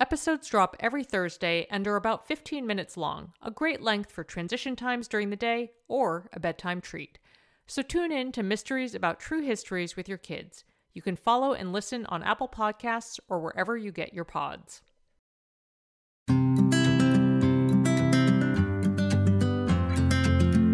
Episodes 0.00 0.48
drop 0.48 0.76
every 0.80 1.04
Thursday 1.04 1.66
and 1.70 1.86
are 1.86 1.96
about 1.96 2.26
15 2.26 2.66
minutes 2.66 2.96
long, 2.96 3.34
a 3.42 3.50
great 3.50 3.82
length 3.82 4.10
for 4.10 4.24
transition 4.24 4.74
times 4.74 5.06
during 5.06 5.28
the 5.28 5.36
day 5.36 5.72
or 5.88 6.30
a 6.32 6.40
bedtime 6.40 6.80
treat. 6.80 7.18
So 7.66 7.82
tune 7.82 8.10
in 8.10 8.32
to 8.32 8.42
Mysteries 8.42 8.94
About 8.94 9.20
True 9.20 9.42
Histories 9.42 9.96
with 9.96 10.08
your 10.08 10.16
kids. 10.16 10.64
You 10.94 11.02
can 11.02 11.16
follow 11.16 11.52
and 11.52 11.70
listen 11.70 12.06
on 12.06 12.22
Apple 12.22 12.48
Podcasts 12.48 13.20
or 13.28 13.40
wherever 13.40 13.76
you 13.76 13.92
get 13.92 14.14
your 14.14 14.24
pods. 14.24 14.80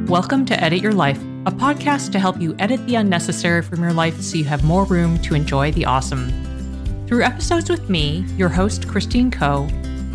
Welcome 0.09 0.47
to 0.47 0.63
Edit 0.63 0.81
Your 0.81 0.93
Life, 0.93 1.21
a 1.47 1.51
podcast 1.51 2.13
to 2.13 2.21
help 2.21 2.41
you 2.41 2.55
edit 2.61 2.87
the 2.87 2.95
unnecessary 2.95 3.63
from 3.63 3.83
your 3.83 3.93
life 3.93 4.21
so 4.21 4.37
you 4.37 4.45
have 4.45 4.63
more 4.63 4.85
room 4.85 5.21
to 5.23 5.35
enjoy 5.35 5.73
the 5.73 5.85
awesome. 5.85 6.46
Through 7.07 7.23
episodes 7.23 7.71
with 7.71 7.89
me, 7.89 8.25
your 8.37 8.49
host, 8.49 8.89
Christine 8.89 9.31
Koh, 9.31 9.69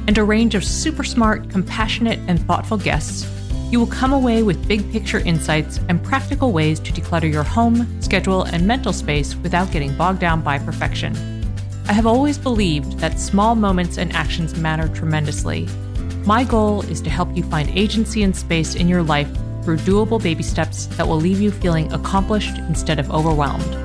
and 0.08 0.17
a 0.17 0.25
range 0.25 0.56
of 0.56 0.64
super 0.66 1.06
smart, 1.06 1.50
compassionate, 1.50 2.20
and 2.28 2.38
thoughtful 2.45 2.78
guests, 2.78 3.25
you 3.72 3.80
will 3.80 3.88
come 3.88 4.11
away 4.11 4.44
with 4.44 4.67
big 4.67 4.92
picture 4.92 5.20
insights 5.20 5.80
and 5.88 6.03
practical 6.03 6.52
ways 6.52 6.81
to 6.81 6.92
declutter 6.92 7.31
your 7.31 7.44
home, 7.44 7.88
schedule, 8.02 8.44
and 8.44 8.67
mental 8.67 8.92
space 8.92 9.36
without 9.36 9.72
getting 9.72 9.95
bogged 9.95 10.20
down 10.20 10.42
by 10.42 10.59
perfection. 10.59 11.16
I 11.88 11.94
have 11.94 12.06
always 12.06 12.38
believed 12.38 13.00
that 13.00 13.22
small 13.22 13.55
moments 13.55 13.98
and 13.98 14.11
actions 14.11 14.58
matter 14.58 14.89
tremendously. 14.89 15.70
My 16.26 16.44
goal 16.44 16.81
is 16.81 17.00
to 17.03 17.09
help 17.09 17.38
you 17.38 17.44
find 17.44 17.70
agency 17.70 18.23
and 18.23 18.36
space 18.36 18.76
in 18.76 18.89
your 18.89 19.02
life 19.02 19.30
through 19.64 19.78
doable 19.78 20.22
baby 20.22 20.44
steps 20.44 20.88
that 20.98 21.08
will 21.08 21.22
leave 21.22 21.39
you 21.39 21.52
feeling 21.52 21.89
accomplished 21.94 22.58
instead 22.58 23.00
of 23.00 23.09
overwhelmed. 23.11 23.78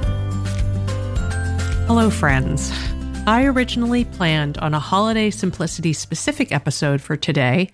Hello, 1.87 2.11
friends. 2.11 2.73
I 3.29 3.45
originally 3.47 4.05
planned 4.05 4.57
on 4.59 4.73
a 4.73 4.79
holiday 4.79 5.31
simplicity 5.31 5.93
specific 5.93 6.53
episode 6.53 7.01
for 7.01 7.17
today, 7.17 7.71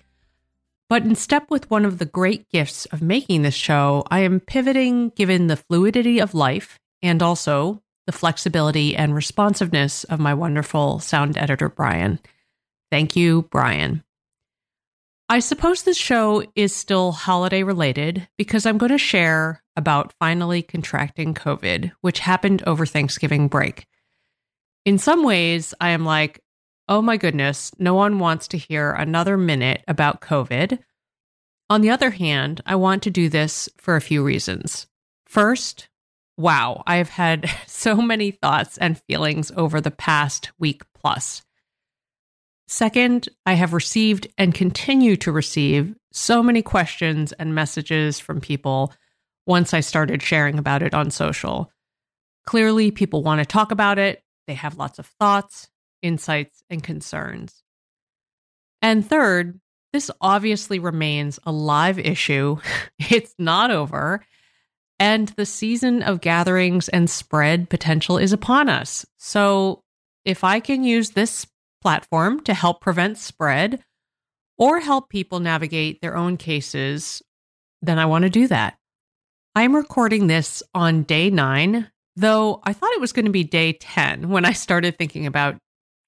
but 0.89 1.03
in 1.03 1.13
step 1.13 1.51
with 1.51 1.69
one 1.69 1.85
of 1.85 1.99
the 1.99 2.07
great 2.07 2.49
gifts 2.49 2.87
of 2.87 3.03
making 3.03 3.43
this 3.43 3.53
show, 3.53 4.03
I 4.09 4.21
am 4.21 4.39
pivoting 4.39 5.09
given 5.09 5.45
the 5.45 5.57
fluidity 5.57 6.19
of 6.19 6.33
life 6.33 6.79
and 7.03 7.21
also 7.21 7.83
the 8.07 8.11
flexibility 8.11 8.95
and 8.95 9.13
responsiveness 9.13 10.05
of 10.05 10.19
my 10.19 10.33
wonderful 10.33 10.97
sound 10.97 11.37
editor, 11.37 11.69
Brian. 11.69 12.19
Thank 12.91 13.15
you, 13.15 13.43
Brian. 13.51 14.03
I 15.29 15.39
suppose 15.39 15.83
this 15.83 15.97
show 15.97 16.43
is 16.55 16.75
still 16.75 17.11
holiday 17.11 17.61
related 17.61 18.27
because 18.39 18.65
I'm 18.65 18.79
going 18.79 18.91
to 18.91 18.97
share 18.97 19.63
about 19.75 20.15
finally 20.19 20.63
contracting 20.63 21.35
COVID, 21.35 21.91
which 22.01 22.19
happened 22.19 22.63
over 22.65 22.87
Thanksgiving 22.87 23.49
break. 23.49 23.85
In 24.85 24.97
some 24.97 25.23
ways, 25.23 25.73
I 25.79 25.91
am 25.91 26.03
like, 26.03 26.41
oh 26.89 27.01
my 27.01 27.15
goodness, 27.15 27.71
no 27.79 27.93
one 27.93 28.19
wants 28.19 28.49
to 28.49 28.57
hear 28.57 28.91
another 28.91 29.37
minute 29.37 29.83
about 29.87 30.21
COVID. 30.21 30.79
On 31.69 31.81
the 31.81 31.89
other 31.89 32.09
hand, 32.11 32.61
I 32.65 32.75
want 32.75 33.03
to 33.03 33.09
do 33.09 33.29
this 33.29 33.69
for 33.77 33.95
a 33.95 34.01
few 34.01 34.23
reasons. 34.23 34.87
First, 35.25 35.87
wow, 36.37 36.83
I've 36.85 37.09
had 37.09 37.49
so 37.67 37.95
many 37.95 38.31
thoughts 38.31 38.77
and 38.77 39.01
feelings 39.07 39.51
over 39.55 39.79
the 39.79 39.91
past 39.91 40.51
week 40.59 40.83
plus. 40.93 41.43
Second, 42.67 43.29
I 43.45 43.53
have 43.53 43.73
received 43.73 44.27
and 44.37 44.53
continue 44.53 45.15
to 45.17 45.31
receive 45.31 45.95
so 46.11 46.43
many 46.43 46.61
questions 46.61 47.31
and 47.33 47.55
messages 47.55 48.19
from 48.19 48.41
people 48.41 48.93
once 49.45 49.73
I 49.73 49.81
started 49.81 50.21
sharing 50.21 50.57
about 50.57 50.83
it 50.83 50.93
on 50.93 51.11
social. 51.11 51.71
Clearly, 52.45 52.91
people 52.91 53.23
want 53.23 53.39
to 53.39 53.45
talk 53.45 53.71
about 53.71 53.99
it, 53.99 54.23
they 54.47 54.53
have 54.55 54.77
lots 54.77 54.99
of 54.99 55.05
thoughts, 55.05 55.69
insights, 56.01 56.63
and 56.69 56.83
concerns. 56.83 57.63
And 58.81 59.07
third, 59.07 59.59
this 59.93 60.09
obviously 60.19 60.79
remains 60.79 61.39
a 61.45 61.51
live 61.51 61.99
issue. 61.99 62.57
it's 62.99 63.33
not 63.37 63.71
over. 63.71 64.25
And 64.99 65.29
the 65.29 65.45
season 65.45 66.03
of 66.03 66.21
gatherings 66.21 66.89
and 66.89 67.09
spread 67.09 67.69
potential 67.69 68.17
is 68.17 68.33
upon 68.33 68.69
us. 68.69 69.05
So, 69.17 69.83
if 70.25 70.43
I 70.43 70.59
can 70.61 70.83
use 70.83 71.11
this 71.11 71.45
platform 71.81 72.39
to 72.41 72.53
help 72.53 72.79
prevent 72.79 73.17
spread 73.17 73.83
or 74.57 74.79
help 74.79 75.09
people 75.09 75.41
navigate 75.41 76.01
their 76.01 76.15
own 76.15 76.37
cases, 76.37 77.21
then 77.81 77.99
I 77.99 78.05
want 78.05 78.23
to 78.23 78.29
do 78.29 78.47
that. 78.47 78.77
I'm 79.55 79.75
recording 79.75 80.27
this 80.27 80.63
on 80.73 81.03
day 81.03 81.29
nine, 81.29 81.91
though 82.15 82.61
I 82.63 82.73
thought 82.73 82.93
it 82.93 83.01
was 83.01 83.13
going 83.13 83.25
to 83.25 83.31
be 83.31 83.43
day 83.43 83.73
10 83.73 84.29
when 84.29 84.45
I 84.45 84.53
started 84.53 84.97
thinking 84.97 85.25
about 85.25 85.57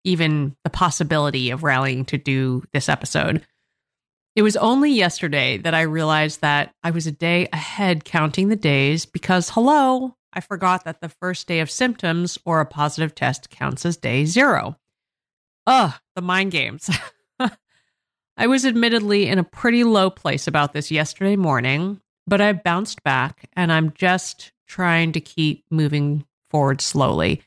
even 0.03 0.55
the 0.63 0.69
possibility 0.69 1.49
of 1.49 1.63
rallying 1.63 2.05
to 2.05 2.17
do 2.17 2.63
this 2.73 2.89
episode. 2.89 3.45
It 4.35 4.43
was 4.43 4.57
only 4.57 4.91
yesterday 4.91 5.57
that 5.57 5.73
I 5.73 5.81
realized 5.81 6.41
that 6.41 6.71
I 6.83 6.91
was 6.91 7.07
a 7.07 7.11
day 7.11 7.47
ahead 7.51 8.03
counting 8.03 8.49
the 8.49 8.55
days 8.55 9.05
because, 9.05 9.49
hello, 9.49 10.15
I 10.33 10.41
forgot 10.41 10.83
that 10.83 10.99
the 10.99 11.09
first 11.09 11.47
day 11.47 11.61
of 11.61 11.71
symptoms 11.71 12.37
or 12.45 12.59
a 12.59 12.65
positive 12.65 13.15
test 13.15 13.49
counts 13.49 13.85
as 13.85 13.97
day 13.97 14.25
zero. 14.25 14.75
Ugh, 15.65 15.93
the 16.15 16.21
mind 16.21 16.51
games. 16.51 16.89
I 18.37 18.47
was 18.47 18.65
admittedly 18.65 19.27
in 19.27 19.39
a 19.39 19.43
pretty 19.43 19.85
low 19.85 20.09
place 20.09 20.47
about 20.47 20.73
this 20.73 20.91
yesterday 20.91 21.37
morning, 21.37 22.01
but 22.27 22.41
I 22.41 22.51
bounced 22.51 23.01
back 23.03 23.49
and 23.53 23.71
I'm 23.71 23.93
just 23.93 24.51
trying 24.67 25.11
to 25.13 25.19
keep 25.19 25.65
moving 25.69 26.25
forward 26.49 26.81
slowly. 26.81 27.41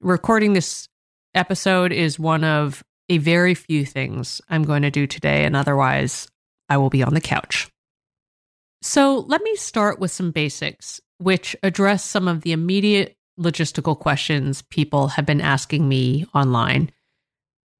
Recording 0.00 0.52
this 0.52 0.88
episode 1.34 1.92
is 1.92 2.18
one 2.18 2.44
of 2.44 2.82
a 3.08 3.18
very 3.18 3.54
few 3.54 3.84
things 3.84 4.40
I'm 4.48 4.62
going 4.62 4.82
to 4.82 4.90
do 4.90 5.06
today, 5.06 5.44
and 5.44 5.56
otherwise, 5.56 6.28
I 6.68 6.76
will 6.76 6.90
be 6.90 7.02
on 7.02 7.14
the 7.14 7.20
couch. 7.20 7.68
So, 8.80 9.18
let 9.20 9.42
me 9.42 9.54
start 9.56 10.00
with 10.00 10.10
some 10.10 10.30
basics, 10.30 11.00
which 11.18 11.54
address 11.62 12.04
some 12.04 12.26
of 12.26 12.42
the 12.42 12.52
immediate 12.52 13.16
logistical 13.38 13.98
questions 13.98 14.62
people 14.62 15.08
have 15.08 15.26
been 15.26 15.40
asking 15.40 15.88
me 15.88 16.26
online. 16.34 16.90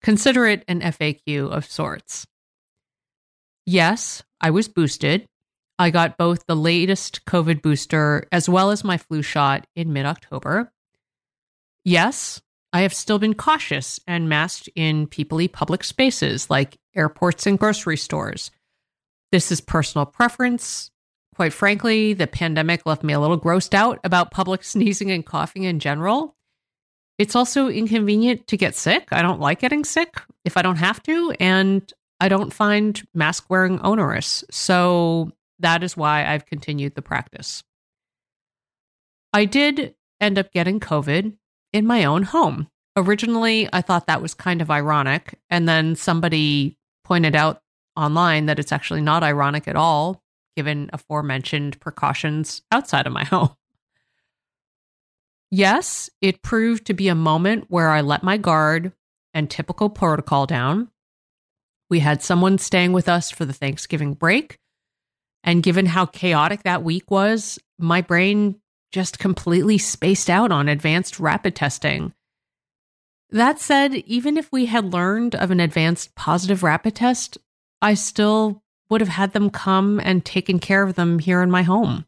Consider 0.02 0.46
it 0.46 0.64
an 0.68 0.80
FAQ 0.80 1.50
of 1.50 1.64
sorts. 1.64 2.26
Yes, 3.64 4.22
I 4.40 4.50
was 4.50 4.68
boosted. 4.68 5.26
I 5.78 5.90
got 5.90 6.18
both 6.18 6.46
the 6.46 6.56
latest 6.56 7.24
COVID 7.24 7.62
booster 7.62 8.26
as 8.30 8.48
well 8.48 8.70
as 8.70 8.84
my 8.84 8.98
flu 8.98 9.22
shot 9.22 9.66
in 9.74 9.92
mid 9.92 10.06
October. 10.06 10.72
Yes, 11.84 12.40
I 12.72 12.82
have 12.82 12.94
still 12.94 13.18
been 13.18 13.34
cautious 13.34 14.00
and 14.06 14.28
masked 14.28 14.68
in 14.74 15.06
peoply 15.06 15.50
public 15.50 15.84
spaces 15.84 16.48
like 16.48 16.78
airports 16.94 17.46
and 17.46 17.58
grocery 17.58 17.96
stores. 17.96 18.50
This 19.30 19.50
is 19.52 19.60
personal 19.60 20.06
preference. 20.06 20.90
Quite 21.34 21.52
frankly, 21.52 22.12
the 22.12 22.26
pandemic 22.26 22.86
left 22.86 23.02
me 23.02 23.12
a 23.12 23.20
little 23.20 23.40
grossed 23.40 23.74
out 23.74 23.98
about 24.04 24.30
public 24.30 24.62
sneezing 24.64 25.10
and 25.10 25.24
coughing 25.24 25.64
in 25.64 25.80
general. 25.80 26.36
It's 27.18 27.36
also 27.36 27.68
inconvenient 27.68 28.46
to 28.48 28.56
get 28.56 28.74
sick. 28.74 29.08
I 29.12 29.22
don't 29.22 29.40
like 29.40 29.60
getting 29.60 29.84
sick 29.84 30.20
if 30.44 30.56
I 30.56 30.62
don't 30.62 30.76
have 30.76 31.02
to, 31.04 31.32
and 31.38 31.92
I 32.20 32.28
don't 32.28 32.52
find 32.52 33.00
mask 33.14 33.46
wearing 33.50 33.80
onerous. 33.80 34.44
So 34.50 35.30
that 35.62 35.82
is 35.82 35.96
why 35.96 36.26
I've 36.26 36.46
continued 36.46 36.94
the 36.94 37.02
practice. 37.02 37.62
I 39.32 39.44
did 39.46 39.94
end 40.20 40.38
up 40.38 40.52
getting 40.52 40.78
COVID 40.78 41.34
in 41.72 41.86
my 41.86 42.04
own 42.04 42.22
home. 42.22 42.68
Originally, 42.96 43.68
I 43.72 43.80
thought 43.80 44.06
that 44.06 44.20
was 44.20 44.34
kind 44.34 44.60
of 44.60 44.70
ironic. 44.70 45.38
And 45.48 45.68
then 45.68 45.96
somebody 45.96 46.76
pointed 47.04 47.34
out 47.34 47.62
online 47.96 48.46
that 48.46 48.58
it's 48.58 48.72
actually 48.72 49.00
not 49.00 49.22
ironic 49.22 49.66
at 49.66 49.76
all 49.76 50.22
given 50.56 50.90
aforementioned 50.92 51.80
precautions 51.80 52.62
outside 52.70 53.06
of 53.06 53.12
my 53.12 53.24
home. 53.24 53.56
Yes, 55.50 56.08
it 56.20 56.42
proved 56.42 56.86
to 56.86 56.94
be 56.94 57.08
a 57.08 57.14
moment 57.14 57.66
where 57.68 57.90
I 57.90 58.00
let 58.00 58.22
my 58.22 58.36
guard 58.36 58.92
and 59.34 59.50
typical 59.50 59.90
protocol 59.90 60.46
down. 60.46 60.88
We 61.90 62.00
had 62.00 62.22
someone 62.22 62.56
staying 62.56 62.92
with 62.92 63.08
us 63.08 63.30
for 63.30 63.44
the 63.44 63.52
Thanksgiving 63.52 64.14
break. 64.14 64.58
And 65.44 65.62
given 65.62 65.86
how 65.86 66.06
chaotic 66.06 66.62
that 66.62 66.84
week 66.84 67.10
was, 67.10 67.58
my 67.78 68.00
brain 68.00 68.60
just 68.92 69.18
completely 69.18 69.78
spaced 69.78 70.30
out 70.30 70.52
on 70.52 70.68
advanced 70.68 71.18
rapid 71.18 71.56
testing. 71.56 72.12
That 73.30 73.58
said, 73.58 73.94
even 73.94 74.36
if 74.36 74.52
we 74.52 74.66
had 74.66 74.92
learned 74.92 75.34
of 75.34 75.50
an 75.50 75.58
advanced 75.58 76.14
positive 76.14 76.62
rapid 76.62 76.94
test, 76.94 77.38
I 77.80 77.94
still 77.94 78.62
would 78.90 79.00
have 79.00 79.08
had 79.08 79.32
them 79.32 79.48
come 79.48 79.98
and 80.00 80.22
taken 80.24 80.58
care 80.58 80.82
of 80.82 80.94
them 80.94 81.18
here 81.18 81.40
in 81.40 81.50
my 81.50 81.62
home. 81.62 82.04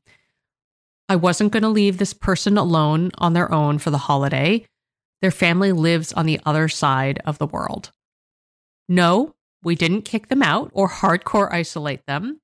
I 1.08 1.16
wasn't 1.16 1.52
going 1.52 1.62
to 1.62 1.68
leave 1.68 1.96
this 1.96 2.12
person 2.12 2.58
alone 2.58 3.10
on 3.16 3.32
their 3.32 3.50
own 3.52 3.78
for 3.78 3.90
the 3.90 3.98
holiday. 3.98 4.66
Their 5.22 5.30
family 5.30 5.72
lives 5.72 6.12
on 6.12 6.26
the 6.26 6.40
other 6.44 6.68
side 6.68 7.20
of 7.24 7.38
the 7.38 7.46
world. 7.46 7.90
No, 8.88 9.34
we 9.62 9.74
didn't 9.74 10.02
kick 10.02 10.28
them 10.28 10.42
out 10.42 10.70
or 10.74 10.88
hardcore 10.88 11.50
isolate 11.50 12.04
them. 12.06 12.40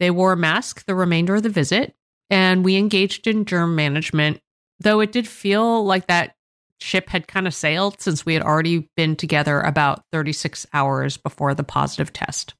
They 0.00 0.10
wore 0.10 0.32
a 0.32 0.36
mask 0.36 0.84
the 0.86 0.94
remainder 0.94 1.36
of 1.36 1.42
the 1.42 1.48
visit, 1.48 1.94
and 2.30 2.64
we 2.64 2.76
engaged 2.76 3.26
in 3.26 3.44
germ 3.44 3.74
management, 3.74 4.40
though 4.80 5.00
it 5.00 5.12
did 5.12 5.26
feel 5.26 5.84
like 5.84 6.06
that 6.06 6.34
ship 6.80 7.08
had 7.08 7.26
kind 7.26 7.46
of 7.46 7.54
sailed 7.54 8.00
since 8.00 8.24
we 8.24 8.34
had 8.34 8.42
already 8.42 8.88
been 8.96 9.16
together 9.16 9.60
about 9.60 10.04
36 10.12 10.66
hours 10.72 11.16
before 11.16 11.54
the 11.54 11.64
positive 11.64 12.12
test. 12.12 12.54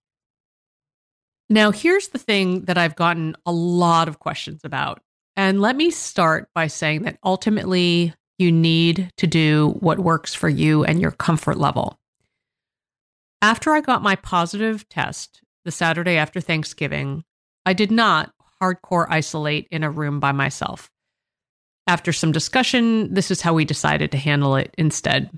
Now, 1.48 1.70
here's 1.70 2.08
the 2.08 2.18
thing 2.18 2.62
that 2.62 2.76
I've 2.76 2.96
gotten 2.96 3.36
a 3.46 3.52
lot 3.52 4.08
of 4.08 4.18
questions 4.18 4.62
about. 4.64 5.00
And 5.36 5.60
let 5.60 5.76
me 5.76 5.90
start 5.90 6.48
by 6.54 6.66
saying 6.66 7.02
that 7.02 7.18
ultimately, 7.24 8.12
you 8.38 8.52
need 8.52 9.10
to 9.16 9.26
do 9.26 9.76
what 9.80 9.98
works 9.98 10.34
for 10.34 10.48
you 10.48 10.84
and 10.84 11.00
your 11.00 11.10
comfort 11.10 11.58
level. 11.58 11.98
After 13.40 13.72
I 13.72 13.80
got 13.80 14.02
my 14.02 14.16
positive 14.16 14.88
test 14.88 15.42
the 15.64 15.70
Saturday 15.70 16.16
after 16.16 16.40
Thanksgiving, 16.40 17.24
I 17.68 17.74
did 17.74 17.90
not 17.90 18.32
hardcore 18.62 19.06
isolate 19.10 19.68
in 19.70 19.84
a 19.84 19.90
room 19.90 20.20
by 20.20 20.32
myself. 20.32 20.90
After 21.86 22.14
some 22.14 22.32
discussion, 22.32 23.12
this 23.12 23.30
is 23.30 23.42
how 23.42 23.52
we 23.52 23.66
decided 23.66 24.10
to 24.12 24.16
handle 24.16 24.56
it 24.56 24.74
instead. 24.78 25.28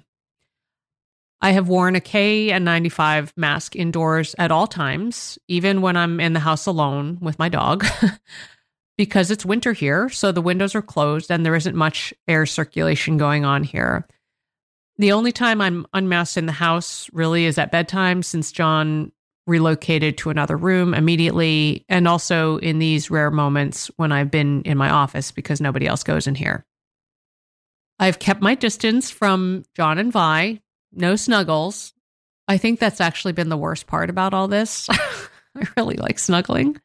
I 1.41 1.51
have 1.51 1.67
worn 1.67 1.97
a 1.97 2.01
KN95 2.01 3.33
mask 3.37 3.75
indoors 3.75 4.37
at 4.39 4.53
all 4.53 4.69
times, 4.69 5.41
even 5.49 5.81
when 5.81 5.97
I'm 5.97 6.21
in 6.21 6.33
the 6.33 6.39
house 6.39 6.67
alone 6.67 7.19
with 7.21 7.37
my 7.41 7.49
dog, 7.49 7.85
because 8.97 9.33
it's 9.33 9.45
winter 9.45 9.73
here, 9.73 10.09
so 10.09 10.31
the 10.31 10.41
windows 10.41 10.77
are 10.77 10.83
closed 10.83 11.33
and 11.33 11.45
there 11.45 11.57
isn't 11.57 11.75
much 11.75 12.15
air 12.29 12.47
circulation 12.47 13.17
going 13.17 13.45
on 13.45 13.65
here. 13.65 14.07
The 14.99 15.11
only 15.11 15.33
time 15.33 15.61
I'm 15.61 15.85
unmasked 15.95 16.37
in 16.37 16.47
the 16.47 16.53
house 16.53 17.11
really 17.13 17.47
is 17.47 17.59
at 17.59 17.73
bedtime, 17.73 18.23
since 18.23 18.53
John 18.53 19.11
relocated 19.51 20.17
to 20.19 20.31
another 20.31 20.57
room 20.57 20.95
immediately, 20.95 21.85
and 21.89 22.09
also 22.09 22.57
in 22.59 22.79
these 22.79 23.11
rare 23.11 23.31
moments 23.31 23.91
when 23.97 24.13
I've 24.13 24.31
been 24.31 24.63
in 24.63 24.79
my 24.79 24.89
office 24.89 25.33
because 25.33 25.61
nobody 25.61 25.87
else 25.87 26.03
goes 26.03 26.27
in 26.27 26.35
here. 26.35 26.65
I've 27.99 28.19
kept 28.19 28.41
my 28.41 28.55
distance 28.55 29.11
from 29.11 29.65
John 29.77 29.99
and 29.99 30.13
Vi, 30.13 30.61
no 30.93 31.17
snuggles. 31.17 31.93
I 32.49 32.57
think 32.57 32.81
that's 32.81 33.01
actually 33.01 33.33
been 33.33 33.51
the 33.51 33.57
worst 33.57 33.87
part 33.87 34.09
about 34.09 34.33
all 34.33 34.49
this. 34.49 34.89
I 34.91 35.67
really 35.77 35.97
like 35.97 36.19
snuggling. 36.19 36.81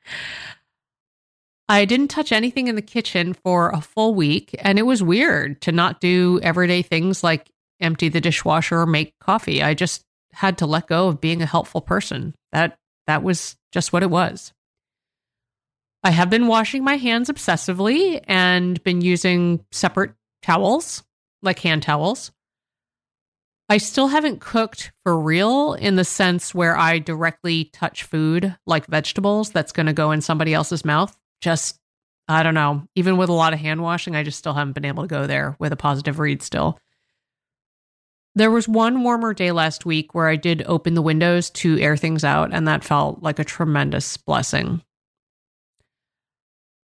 I 1.68 1.86
didn't 1.86 2.10
touch 2.10 2.32
anything 2.32 2.68
in 2.68 2.76
the 2.76 2.82
kitchen 2.82 3.34
for 3.34 3.70
a 3.70 3.82
full 3.82 4.14
week, 4.14 4.56
and 4.60 4.78
it 4.78 4.84
was 4.84 5.02
weird 5.02 5.62
to 5.62 5.72
not 5.72 6.02
do 6.02 6.40
everyday 6.44 6.82
things 6.82 7.24
like 7.24 7.50
empty 7.80 8.10
the 8.10 8.22
dishwasher 8.22 8.82
or 8.82 8.86
make 8.86 9.18
coffee. 9.20 9.64
I 9.64 9.74
just 9.74 10.05
had 10.36 10.60
to 10.60 10.66
let 10.66 10.88
go 10.88 11.08
of 11.08 11.22
being 11.22 11.42
a 11.42 11.46
helpful 11.46 11.82
person. 11.82 12.36
That 12.52 12.78
that 13.08 13.24
was 13.24 13.56
just 13.72 13.94
what 13.94 14.04
it 14.04 14.10
was. 14.10 14.54
I 16.04 16.12
have 16.12 16.30
been 16.30 16.48
washing 16.48 16.84
my 16.84 16.98
hands 16.98 17.30
obsessively 17.30 18.24
and 18.28 18.82
been 18.84 19.02
using 19.02 19.66
separate 19.72 20.14
towels, 20.44 21.04
like 21.42 21.60
hand 21.60 21.82
towels. 21.82 22.32
I 23.68 23.80
still 23.80 24.08
haven't 24.08 24.42
cooked 24.42 24.92
for 25.04 25.20
real 25.20 25.74
in 25.74 25.96
the 25.96 26.06
sense 26.06 26.54
where 26.54 26.78
I 26.78 27.00
directly 27.00 27.72
touch 27.74 28.04
food 28.04 28.56
like 28.68 28.86
vegetables 28.86 29.50
that's 29.50 29.72
going 29.72 29.88
to 29.88 29.94
go 29.94 30.12
in 30.12 30.22
somebody 30.22 30.54
else's 30.54 30.86
mouth. 30.86 31.18
Just, 31.42 31.80
I 32.28 32.44
don't 32.44 32.54
know. 32.54 32.84
Even 32.96 33.18
with 33.18 33.30
a 33.30 33.34
lot 33.34 33.54
of 33.54 33.60
hand 33.60 33.82
washing, 33.82 34.16
I 34.16 34.22
just 34.22 34.38
still 34.38 34.54
haven't 34.54 34.74
been 34.74 34.86
able 34.86 35.04
to 35.04 35.08
go 35.08 35.26
there 35.26 35.56
with 35.58 35.74
a 35.74 35.78
positive 35.78 36.20
read 36.20 36.44
still. 36.44 36.78
There 38.36 38.52
was 38.52 38.68
one 38.68 39.02
warmer 39.04 39.34
day 39.34 39.52
last 39.54 39.86
week 39.86 40.14
where 40.14 40.28
I 40.28 40.36
did 40.36 40.64
open 40.66 40.94
the 40.94 41.02
windows 41.02 41.50
to 41.52 41.80
air 41.80 41.96
things 41.96 42.26
out, 42.26 42.54
and 42.54 42.68
that 42.68 42.84
felt 42.84 43.24
like 43.24 43.40
a 43.40 43.46
tremendous 43.46 44.18
blessing. 44.18 44.82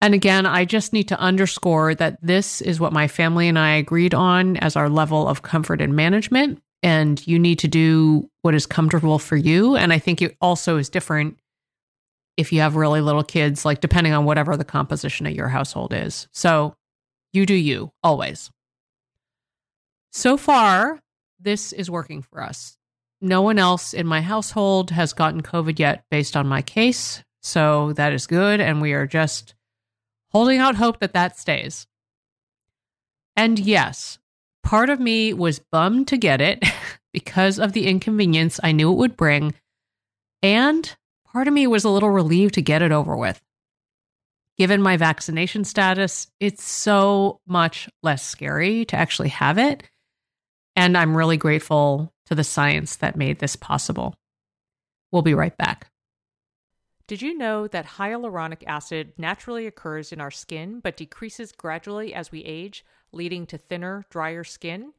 And 0.03 0.15
again, 0.15 0.47
I 0.47 0.65
just 0.65 0.93
need 0.93 1.09
to 1.09 1.19
underscore 1.19 1.95
that 1.95 2.19
this 2.23 2.61
is 2.61 2.81
what 2.81 2.93
my 2.93 3.09
family 3.09 3.49
and 3.49 3.59
I 3.59 3.73
agreed 3.73 4.15
on 4.15 4.57
as 4.59 4.77
our 4.77 4.89
level 4.89 5.29
of 5.29 5.43
comfort 5.43 5.81
and 5.81 5.95
management. 5.95 6.63
And 6.83 7.27
you 7.27 7.39
need 7.39 7.59
to 7.59 7.69
do 7.69 8.31
what 8.41 8.55
is 8.55 8.65
comfortable 8.65 9.19
for 9.19 9.37
you. 9.37 9.77
And 9.77 9.93
I 9.93 9.99
think 9.99 10.23
it 10.23 10.37
also 10.41 10.79
is 10.79 10.89
different 10.89 11.39
if 12.39 12.53
you 12.53 12.61
have 12.61 12.77
really 12.77 13.03
little 13.03 13.23
kids, 13.23 13.67
like 13.67 13.83
depending 13.83 14.15
on 14.15 14.25
whatever 14.25 14.57
the 14.57 14.65
composition 14.65 15.27
of 15.27 15.35
your 15.35 15.49
household 15.49 15.93
is. 15.93 16.27
So 16.33 16.75
you 17.35 17.45
do 17.45 17.55
you 17.55 17.93
always. 18.03 18.51
So 20.13 20.39
far, 20.39 21.01
this 21.43 21.73
is 21.73 21.91
working 21.91 22.23
for 22.23 22.43
us. 22.43 22.77
No 23.21 23.43
one 23.43 23.59
else 23.59 23.93
in 23.93 24.07
my 24.07 24.21
household 24.21 24.91
has 24.91 25.13
gotten 25.13 25.43
COVID 25.43 25.79
yet 25.79 26.05
based 26.11 26.37
on 26.37 26.47
my 26.47 26.63
case. 26.63 27.23
So 27.43 27.93
that 27.95 28.13
is 28.13 28.27
good. 28.27 28.61
And 28.61 28.81
we 28.81 28.93
are 28.93 29.07
just 29.07 29.55
holding 30.31 30.59
out 30.59 30.77
hope 30.77 31.01
that 31.01 31.13
that 31.13 31.39
stays. 31.39 31.87
And 33.37 33.59
yes, 33.59 34.19
part 34.63 34.91
of 34.91 35.01
me 35.01 35.33
was 35.33 35.59
bummed 35.59 36.09
to 36.09 36.17
get 36.17 36.41
it 36.41 36.65
because 37.13 37.59
of 37.59 37.73
the 37.73 37.87
inconvenience 37.87 38.61
I 38.63 38.73
knew 38.73 38.91
it 38.93 38.97
would 38.97 39.17
bring. 39.17 39.55
And 40.43 40.95
part 41.27 41.49
of 41.49 41.55
me 41.55 41.67
was 41.67 41.85
a 41.85 41.91
little 41.91 42.11
relieved 42.11 42.55
to 42.55 42.63
get 42.63 42.83
it 42.83 42.93
over 42.93 43.17
with. 43.17 43.41
Given 44.57 44.83
my 44.83 44.97
vaccination 44.97 45.65
status, 45.65 46.27
it's 46.39 46.63
so 46.63 47.41
much 47.47 47.89
less 48.03 48.23
scary 48.23 48.85
to 48.87 48.97
actually 48.97 49.31
have 49.31 49.57
it 49.57 49.89
and 50.81 50.97
I'm 50.97 51.15
really 51.15 51.37
grateful 51.37 52.11
to 52.25 52.35
the 52.35 52.43
science 52.43 52.97
that 52.97 53.15
made 53.15 53.39
this 53.39 53.55
possible. 53.55 54.15
We'll 55.13 55.21
be 55.21 55.35
right 55.35 55.55
back. 55.55 55.91
Did 57.07 57.21
you 57.21 57.37
know 57.37 57.69
that 57.69 57.85
hyaluronic 57.85 58.63
acid 58.67 59.13
naturally 59.19 59.67
occurs 59.67 60.11
in 60.11 60.23
our 60.23 60.31
skin 60.31 60.81
but 60.81 60.97
decreases 60.97 61.53
gradually 61.53 62.15
as 62.15 62.33
we 62.33 62.41
age, 62.45 62.83
leading 63.13 63.45
to 63.49 63.59
thinner, 63.59 64.07
drier 64.09 64.43
skin? 64.43 64.95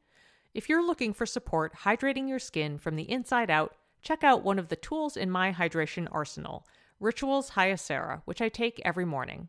If 0.54 0.68
you're 0.68 0.86
looking 0.86 1.12
for 1.12 1.26
support 1.26 1.72
hydrating 1.82 2.28
your 2.28 2.38
skin 2.38 2.78
from 2.78 2.94
the 2.94 3.10
inside 3.10 3.50
out, 3.50 3.74
check 4.02 4.22
out 4.22 4.44
one 4.44 4.60
of 4.60 4.68
the 4.68 4.76
tools 4.76 5.16
in 5.16 5.32
my 5.32 5.52
hydration 5.52 6.06
arsenal, 6.12 6.64
Rituals 7.00 7.50
Hyacera, 7.50 8.22
which 8.24 8.40
I 8.40 8.48
take 8.48 8.80
every 8.84 9.04
morning. 9.04 9.48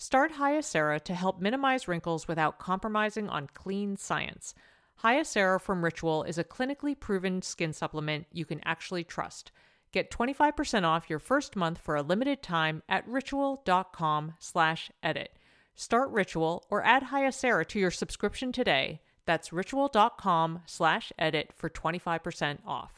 Start 0.00 0.34
Hyacera 0.34 1.02
to 1.02 1.14
help 1.14 1.40
minimize 1.40 1.88
wrinkles 1.88 2.28
without 2.28 2.60
compromising 2.60 3.28
on 3.28 3.48
clean 3.52 3.96
science. 3.96 4.54
Hyacera 5.02 5.60
from 5.60 5.84
Ritual 5.84 6.22
is 6.22 6.38
a 6.38 6.44
clinically 6.44 6.98
proven 6.98 7.42
skin 7.42 7.72
supplement 7.72 8.26
you 8.32 8.44
can 8.44 8.60
actually 8.64 9.02
trust. 9.02 9.50
Get 9.90 10.12
25% 10.12 10.84
off 10.84 11.10
your 11.10 11.18
first 11.18 11.56
month 11.56 11.78
for 11.78 11.96
a 11.96 12.02
limited 12.02 12.44
time 12.44 12.84
at 12.88 13.08
ritual.com 13.08 14.34
slash 14.38 14.92
edit. 15.02 15.36
Start 15.74 16.10
Ritual 16.10 16.64
or 16.70 16.84
add 16.84 17.04
Hyacera 17.04 17.66
to 17.66 17.80
your 17.80 17.90
subscription 17.90 18.52
today. 18.52 19.00
That's 19.26 19.52
ritual.com 19.52 20.60
slash 20.66 21.12
edit 21.18 21.52
for 21.56 21.68
25% 21.68 22.58
off. 22.64 22.97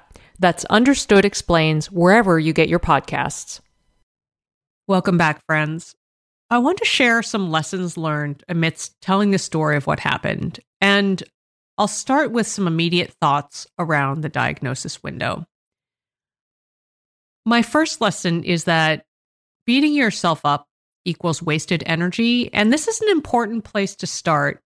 That's 0.41 0.65
Understood 0.65 1.23
Explains 1.23 1.91
wherever 1.91 2.39
you 2.39 2.51
get 2.51 2.67
your 2.67 2.79
podcasts. 2.79 3.59
Welcome 4.87 5.15
back, 5.15 5.39
friends. 5.45 5.93
I 6.49 6.57
want 6.57 6.79
to 6.79 6.85
share 6.85 7.21
some 7.21 7.51
lessons 7.51 7.95
learned 7.95 8.43
amidst 8.49 8.99
telling 9.01 9.29
the 9.29 9.37
story 9.37 9.77
of 9.77 9.85
what 9.85 9.99
happened. 9.99 10.59
And 10.81 11.21
I'll 11.77 11.87
start 11.87 12.31
with 12.31 12.47
some 12.47 12.65
immediate 12.65 13.13
thoughts 13.21 13.67
around 13.77 14.21
the 14.21 14.29
diagnosis 14.29 15.03
window. 15.03 15.45
My 17.45 17.61
first 17.61 18.01
lesson 18.01 18.43
is 18.43 18.63
that 18.63 19.05
beating 19.67 19.93
yourself 19.93 20.41
up 20.43 20.65
equals 21.05 21.43
wasted 21.43 21.83
energy. 21.85 22.51
And 22.51 22.73
this 22.73 22.87
is 22.87 22.99
an 22.99 23.09
important 23.09 23.63
place 23.63 23.95
to 23.97 24.07
start 24.07 24.59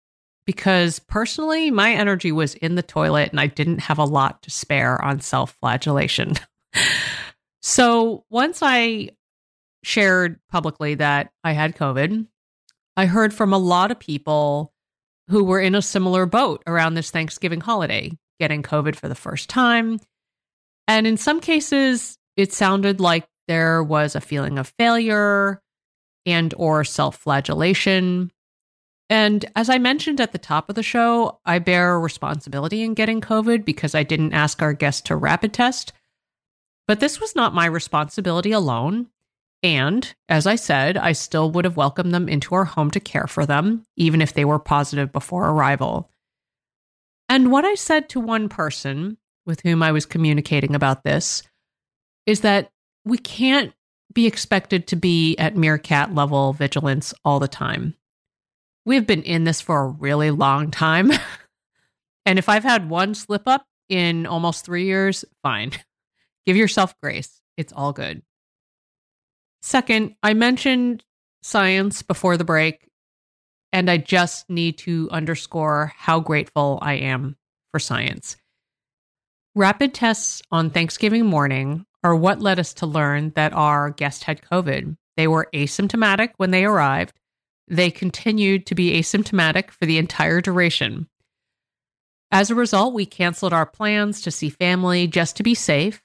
because 0.45 0.99
personally, 0.99 1.71
my 1.71 1.93
energy 1.93 2.31
was 2.31 2.55
in 2.55 2.75
the 2.75 2.83
toilet 2.83 3.31
and 3.31 3.39
I 3.39 3.47
didn't 3.47 3.79
have 3.79 3.97
a 3.97 4.05
lot 4.05 4.41
to 4.43 4.49
spare 4.49 5.01
on 5.03 5.21
self 5.21 5.55
flagellation. 5.61 6.33
so 7.61 8.25
once 8.29 8.59
I 8.61 9.09
shared 9.83 10.39
publicly 10.49 10.95
that 10.95 11.31
I 11.43 11.53
had 11.53 11.75
COVID, 11.75 12.27
I 12.95 13.05
heard 13.05 13.33
from 13.33 13.53
a 13.53 13.57
lot 13.57 13.91
of 13.91 13.99
people 13.99 14.73
who 15.29 15.43
were 15.43 15.59
in 15.59 15.75
a 15.75 15.81
similar 15.81 16.25
boat 16.25 16.63
around 16.67 16.93
this 16.93 17.11
Thanksgiving 17.11 17.61
holiday, 17.61 18.11
getting 18.39 18.63
COVID 18.63 18.95
for 18.95 19.07
the 19.07 19.15
first 19.15 19.49
time. 19.49 19.99
And 20.87 21.07
in 21.07 21.17
some 21.17 21.39
cases, 21.39 22.17
it 22.35 22.51
sounded 22.51 22.99
like 22.99 23.25
there 23.47 23.83
was 23.83 24.15
a 24.15 24.21
feeling 24.21 24.59
of 24.59 24.73
failure 24.77 25.61
and 26.25 26.53
or 26.57 26.83
self-flagellation 26.83 28.31
and 29.09 29.45
as 29.55 29.69
I 29.69 29.77
mentioned 29.77 30.21
at 30.21 30.31
the 30.31 30.37
top 30.37 30.69
of 30.69 30.75
the 30.75 30.83
show, 30.83 31.39
I 31.45 31.59
bear 31.59 31.99
responsibility 31.99 32.83
in 32.83 32.93
getting 32.93 33.21
COVID 33.21 33.65
because 33.65 33.95
I 33.95 34.03
didn't 34.03 34.33
ask 34.33 34.61
our 34.61 34.73
guests 34.73 35.01
to 35.03 35.15
rapid 35.15 35.53
test. 35.53 35.93
But 36.87 36.99
this 36.99 37.19
was 37.19 37.35
not 37.35 37.53
my 37.53 37.65
responsibility 37.65 38.51
alone. 38.51 39.07
And 39.61 40.13
as 40.27 40.45
I 40.45 40.55
said, 40.55 40.97
I 40.97 41.13
still 41.13 41.51
would 41.51 41.65
have 41.65 41.77
welcomed 41.77 42.13
them 42.13 42.27
into 42.27 42.53
our 42.55 42.65
home 42.65 42.91
to 42.91 42.99
care 42.99 43.27
for 43.27 43.45
them, 43.45 43.85
even 43.95 44.21
if 44.21 44.33
they 44.33 44.43
were 44.43 44.59
positive 44.59 45.11
before 45.11 45.49
arrival. 45.49 46.09
And 47.29 47.51
what 47.51 47.63
I 47.63 47.75
said 47.75 48.09
to 48.09 48.19
one 48.19 48.49
person 48.49 49.17
with 49.45 49.61
whom 49.61 49.81
I 49.81 49.91
was 49.91 50.05
communicating 50.05 50.75
about 50.75 51.03
this 51.03 51.43
is 52.25 52.41
that 52.41 52.69
we 53.05 53.17
can't 53.17 53.73
be 54.13 54.27
expected 54.27 54.87
to 54.87 54.95
be 54.95 55.37
at 55.37 55.57
meerkat 55.57 56.13
level 56.13 56.53
vigilance 56.53 57.13
all 57.23 57.39
the 57.39 57.47
time. 57.47 57.95
We've 58.85 59.07
been 59.07 59.23
in 59.23 59.43
this 59.43 59.61
for 59.61 59.83
a 59.83 59.87
really 59.87 60.31
long 60.31 60.71
time. 60.71 61.11
and 62.25 62.37
if 62.37 62.49
I've 62.49 62.63
had 62.63 62.89
one 62.89 63.15
slip 63.15 63.43
up 63.47 63.65
in 63.89 64.25
almost 64.25 64.65
three 64.65 64.85
years, 64.85 65.23
fine. 65.41 65.71
Give 66.45 66.57
yourself 66.57 66.93
grace. 67.01 67.41
It's 67.55 67.73
all 67.73 67.93
good. 67.93 68.21
Second, 69.61 70.15
I 70.21 70.33
mentioned 70.33 71.03
science 71.41 72.01
before 72.01 72.35
the 72.35 72.43
break, 72.43 72.89
and 73.71 73.89
I 73.89 73.97
just 73.97 74.49
need 74.49 74.77
to 74.79 75.07
underscore 75.11 75.93
how 75.95 76.19
grateful 76.19 76.79
I 76.81 76.95
am 76.95 77.37
for 77.71 77.79
science. 77.79 78.35
Rapid 79.55 79.93
tests 79.93 80.41
on 80.51 80.69
Thanksgiving 80.69 81.25
morning 81.25 81.85
are 82.03 82.15
what 82.15 82.41
led 82.41 82.59
us 82.59 82.73
to 82.75 82.85
learn 82.85 83.31
that 83.35 83.53
our 83.53 83.89
guest 83.91 84.25
had 84.25 84.41
COVID. 84.41 84.97
They 85.15 85.27
were 85.27 85.47
asymptomatic 85.53 86.31
when 86.37 86.51
they 86.51 86.65
arrived, 86.65 87.13
they 87.67 87.91
continued 87.91 88.65
to 88.67 88.75
be 88.75 88.99
asymptomatic 88.99 89.71
for 89.71 89.85
the 89.85 89.97
entire 89.97 90.41
duration. 90.41 91.07
As 92.31 92.49
a 92.49 92.55
result, 92.55 92.93
we 92.93 93.05
canceled 93.05 93.53
our 93.53 93.65
plans 93.65 94.21
to 94.21 94.31
see 94.31 94.49
family 94.49 95.07
just 95.07 95.37
to 95.37 95.43
be 95.43 95.53
safe. 95.53 96.01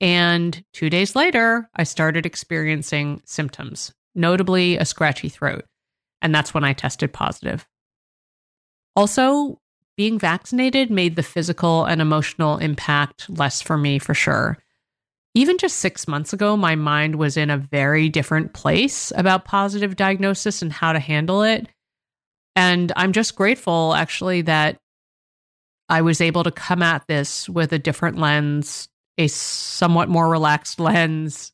And 0.00 0.64
two 0.72 0.88
days 0.88 1.14
later, 1.14 1.68
I 1.74 1.84
started 1.84 2.24
experiencing 2.24 3.20
symptoms, 3.24 3.92
notably 4.14 4.76
a 4.76 4.84
scratchy 4.84 5.28
throat. 5.28 5.64
And 6.22 6.34
that's 6.34 6.54
when 6.54 6.64
I 6.64 6.72
tested 6.72 7.12
positive. 7.12 7.66
Also, 8.96 9.60
being 9.96 10.18
vaccinated 10.18 10.90
made 10.90 11.16
the 11.16 11.22
physical 11.22 11.84
and 11.84 12.00
emotional 12.00 12.58
impact 12.58 13.28
less 13.28 13.60
for 13.60 13.76
me 13.76 13.98
for 13.98 14.14
sure 14.14 14.58
even 15.34 15.58
just 15.58 15.76
six 15.76 16.08
months 16.08 16.32
ago, 16.32 16.56
my 16.56 16.74
mind 16.74 17.16
was 17.16 17.36
in 17.36 17.50
a 17.50 17.58
very 17.58 18.08
different 18.08 18.54
place 18.54 19.12
about 19.14 19.44
positive 19.44 19.96
diagnosis 19.96 20.62
and 20.62 20.72
how 20.72 20.92
to 20.92 20.98
handle 20.98 21.42
it. 21.42 21.68
And 22.56 22.92
I'm 22.96 23.12
just 23.12 23.36
grateful, 23.36 23.94
actually, 23.94 24.42
that 24.42 24.78
I 25.88 26.02
was 26.02 26.20
able 26.20 26.44
to 26.44 26.50
come 26.50 26.82
at 26.82 27.06
this 27.06 27.48
with 27.48 27.72
a 27.72 27.78
different 27.78 28.18
lens, 28.18 28.88
a 29.16 29.28
somewhat 29.28 30.08
more 30.08 30.28
relaxed 30.28 30.80
lens. 30.80 31.52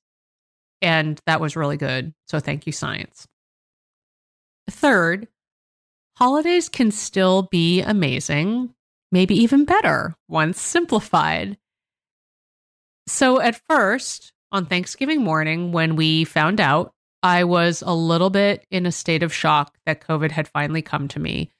And 0.81 1.21
that 1.27 1.41
was 1.41 1.57
really 1.57 1.77
good. 1.77 2.15
So 2.27 2.41
thank 2.41 2.67
you, 2.67 2.73
science. 2.73 3.27
Third, 4.71 5.29
holidays 6.17 6.69
can 6.69 6.91
still 6.91 7.43
be 7.51 7.83
amazing, 7.83 8.75
maybe 9.13 9.35
even 9.43 9.65
better 9.65 10.15
once 10.29 10.61
simplified. 10.61 11.59
So 13.07 13.41
at 13.41 13.61
first, 13.69 14.33
on 14.51 14.67
Thanksgiving 14.67 15.23
morning, 15.23 15.73
when 15.73 15.97
we 15.97 16.25
found 16.25 16.61
out, 16.61 16.93
I 17.23 17.45
was 17.45 17.83
a 17.85 17.95
little 17.95 18.31
bit 18.31 18.67
in 18.71 18.87
a 18.87 18.93
state 18.93 19.23
of 19.23 19.33
shock 19.33 19.77
that 19.87 20.01
COVID 20.01 20.31
had 20.31 20.49
finally 20.49 20.83
come 20.83 21.09
to 21.09 21.21
me. 21.21 21.51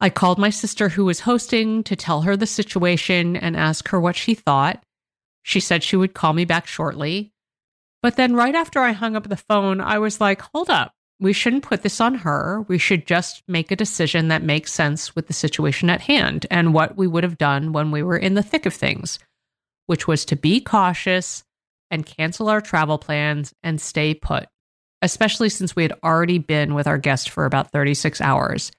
I 0.00 0.10
called 0.10 0.38
my 0.38 0.50
sister 0.50 0.88
who 0.88 1.04
was 1.04 1.20
hosting 1.20 1.82
to 1.84 1.96
tell 1.96 2.22
her 2.22 2.36
the 2.36 2.46
situation 2.46 3.36
and 3.36 3.56
ask 3.56 3.88
her 3.88 4.00
what 4.00 4.16
she 4.16 4.34
thought. 4.34 4.82
She 5.42 5.60
said 5.60 5.82
she 5.82 5.96
would 5.96 6.14
call 6.14 6.32
me 6.32 6.44
back 6.44 6.66
shortly. 6.66 7.32
But 8.02 8.16
then, 8.16 8.34
right 8.34 8.54
after 8.54 8.80
I 8.80 8.92
hung 8.92 9.14
up 9.14 9.28
the 9.28 9.36
phone, 9.36 9.80
I 9.80 9.98
was 9.98 10.20
like, 10.20 10.40
hold 10.54 10.70
up. 10.70 10.92
We 11.18 11.34
shouldn't 11.34 11.64
put 11.64 11.82
this 11.82 12.00
on 12.00 12.14
her. 12.16 12.64
We 12.66 12.78
should 12.78 13.06
just 13.06 13.42
make 13.46 13.70
a 13.70 13.76
decision 13.76 14.28
that 14.28 14.42
makes 14.42 14.72
sense 14.72 15.14
with 15.14 15.26
the 15.26 15.34
situation 15.34 15.90
at 15.90 16.00
hand 16.00 16.46
and 16.50 16.72
what 16.72 16.96
we 16.96 17.06
would 17.06 17.24
have 17.24 17.36
done 17.36 17.72
when 17.72 17.90
we 17.90 18.02
were 18.02 18.16
in 18.16 18.34
the 18.34 18.42
thick 18.42 18.64
of 18.64 18.72
things 18.72 19.18
which 19.90 20.06
was 20.06 20.24
to 20.24 20.36
be 20.36 20.60
cautious 20.60 21.42
and 21.90 22.06
cancel 22.06 22.48
our 22.48 22.60
travel 22.60 22.96
plans 22.96 23.52
and 23.64 23.80
stay 23.80 24.14
put, 24.14 24.46
especially 25.02 25.48
since 25.48 25.74
we 25.74 25.82
had 25.82 25.98
already 26.04 26.38
been 26.38 26.74
with 26.74 26.86
our 26.86 26.96
guest 26.96 27.28
for 27.28 27.44
about 27.44 27.72
36 27.72 28.20
hours, 28.20 28.70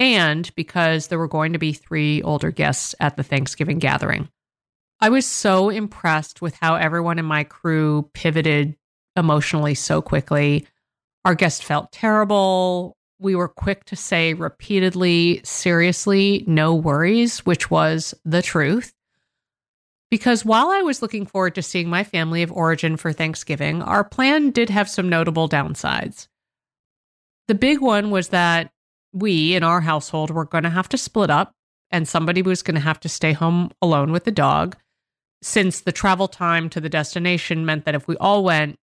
and 0.00 0.50
because 0.54 1.08
there 1.08 1.18
were 1.18 1.28
going 1.28 1.52
to 1.52 1.58
be 1.58 1.74
three 1.74 2.22
older 2.22 2.50
guests 2.50 2.94
at 3.00 3.18
the 3.18 3.22
Thanksgiving 3.22 3.78
gathering. 3.78 4.30
I 4.98 5.10
was 5.10 5.26
so 5.26 5.68
impressed 5.68 6.40
with 6.40 6.54
how 6.54 6.76
everyone 6.76 7.18
in 7.18 7.26
my 7.26 7.44
crew 7.44 8.08
pivoted 8.14 8.78
emotionally 9.14 9.74
so 9.74 10.00
quickly. 10.00 10.66
Our 11.26 11.34
guest 11.34 11.64
felt 11.64 11.92
terrible. 11.92 12.96
We 13.18 13.34
were 13.34 13.48
quick 13.48 13.84
to 13.84 13.96
say 13.96 14.32
repeatedly, 14.32 15.42
seriously, 15.44 16.44
no 16.46 16.74
worries, 16.74 17.44
which 17.44 17.70
was 17.70 18.14
the 18.24 18.40
truth. 18.40 18.94
Because 20.16 20.46
while 20.46 20.70
I 20.70 20.80
was 20.80 21.02
looking 21.02 21.26
forward 21.26 21.54
to 21.56 21.62
seeing 21.62 21.90
my 21.90 22.02
family 22.02 22.42
of 22.42 22.50
origin 22.50 22.96
for 22.96 23.12
Thanksgiving, 23.12 23.82
our 23.82 24.02
plan 24.02 24.48
did 24.50 24.70
have 24.70 24.88
some 24.88 25.10
notable 25.10 25.46
downsides. 25.46 26.26
The 27.48 27.54
big 27.54 27.82
one 27.82 28.10
was 28.10 28.28
that 28.28 28.70
we 29.12 29.54
in 29.54 29.62
our 29.62 29.82
household 29.82 30.30
were 30.30 30.46
going 30.46 30.64
to 30.64 30.70
have 30.70 30.88
to 30.88 30.96
split 30.96 31.28
up, 31.28 31.52
and 31.90 32.08
somebody 32.08 32.40
was 32.40 32.62
going 32.62 32.76
to 32.76 32.80
have 32.80 32.98
to 33.00 33.10
stay 33.10 33.34
home 33.34 33.72
alone 33.82 34.10
with 34.10 34.24
the 34.24 34.30
dog. 34.30 34.78
since 35.42 35.82
the 35.82 35.92
travel 35.92 36.28
time 36.28 36.70
to 36.70 36.80
the 36.80 36.88
destination 36.88 37.66
meant 37.66 37.84
that 37.84 37.94
if 37.94 38.08
we 38.08 38.16
all 38.16 38.42
went, 38.42 38.78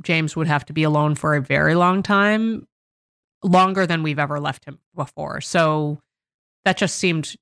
James 0.00 0.36
would 0.36 0.46
have 0.46 0.64
to 0.66 0.72
be 0.72 0.84
alone 0.84 1.16
for 1.16 1.34
a 1.34 1.42
very 1.42 1.74
long 1.74 2.00
time, 2.00 2.64
longer 3.42 3.86
than 3.86 4.04
we've 4.04 4.20
ever 4.20 4.38
left 4.38 4.64
him 4.66 4.78
before. 4.94 5.40
So 5.40 5.98
that 6.64 6.76
just 6.76 6.94
seemed 6.94 7.34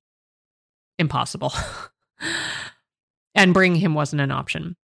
impossible. 0.99 1.53
and 3.39 3.55
bringing 3.55 3.81
him 3.81 3.95
wasn't 3.95 4.21
an 4.21 4.33
option. 4.33 4.77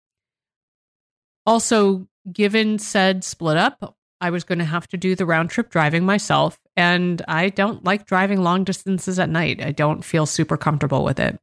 Also, 1.44 2.06
given 2.32 2.78
said 2.78 3.24
split 3.24 3.56
up, 3.56 3.96
I 4.20 4.30
was 4.30 4.44
going 4.44 4.60
to 4.60 4.64
have 4.64 4.86
to 4.88 4.96
do 4.96 5.14
the 5.16 5.26
round 5.26 5.50
trip 5.50 5.70
driving 5.70 6.06
myself. 6.06 6.58
And 6.76 7.20
I 7.26 7.48
don't 7.48 7.84
like 7.84 8.06
driving 8.06 8.42
long 8.42 8.64
distances 8.64 9.18
at 9.18 9.28
night. 9.28 9.62
I 9.62 9.72
don't 9.72 10.04
feel 10.04 10.24
super 10.24 10.56
comfortable 10.56 11.04
with 11.04 11.18
it. 11.18 11.38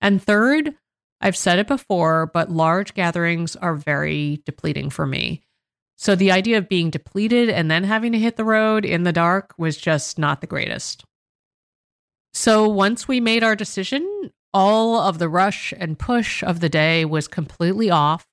And 0.00 0.22
third, 0.22 0.74
I've 1.20 1.36
said 1.36 1.58
it 1.58 1.68
before, 1.68 2.26
but 2.26 2.50
large 2.50 2.94
gatherings 2.94 3.54
are 3.54 3.74
very 3.74 4.42
depleting 4.44 4.90
for 4.90 5.06
me. 5.06 5.42
So 5.96 6.16
the 6.16 6.32
idea 6.32 6.58
of 6.58 6.68
being 6.68 6.90
depleted 6.90 7.50
and 7.50 7.70
then 7.70 7.84
having 7.84 8.12
to 8.12 8.18
hit 8.18 8.36
the 8.36 8.44
road 8.44 8.84
in 8.84 9.04
the 9.04 9.12
dark 9.12 9.54
was 9.58 9.76
just 9.76 10.18
not 10.18 10.40
the 10.40 10.46
greatest. 10.46 11.04
So 12.32 12.68
once 12.68 13.06
we 13.06 13.20
made 13.20 13.44
our 13.44 13.54
decision, 13.54 14.32
all 14.54 15.00
of 15.00 15.18
the 15.18 15.28
rush 15.28 15.74
and 15.76 15.98
push 15.98 16.42
of 16.44 16.60
the 16.60 16.68
day 16.68 17.04
was 17.04 17.26
completely 17.26 17.90
off. 17.90 18.24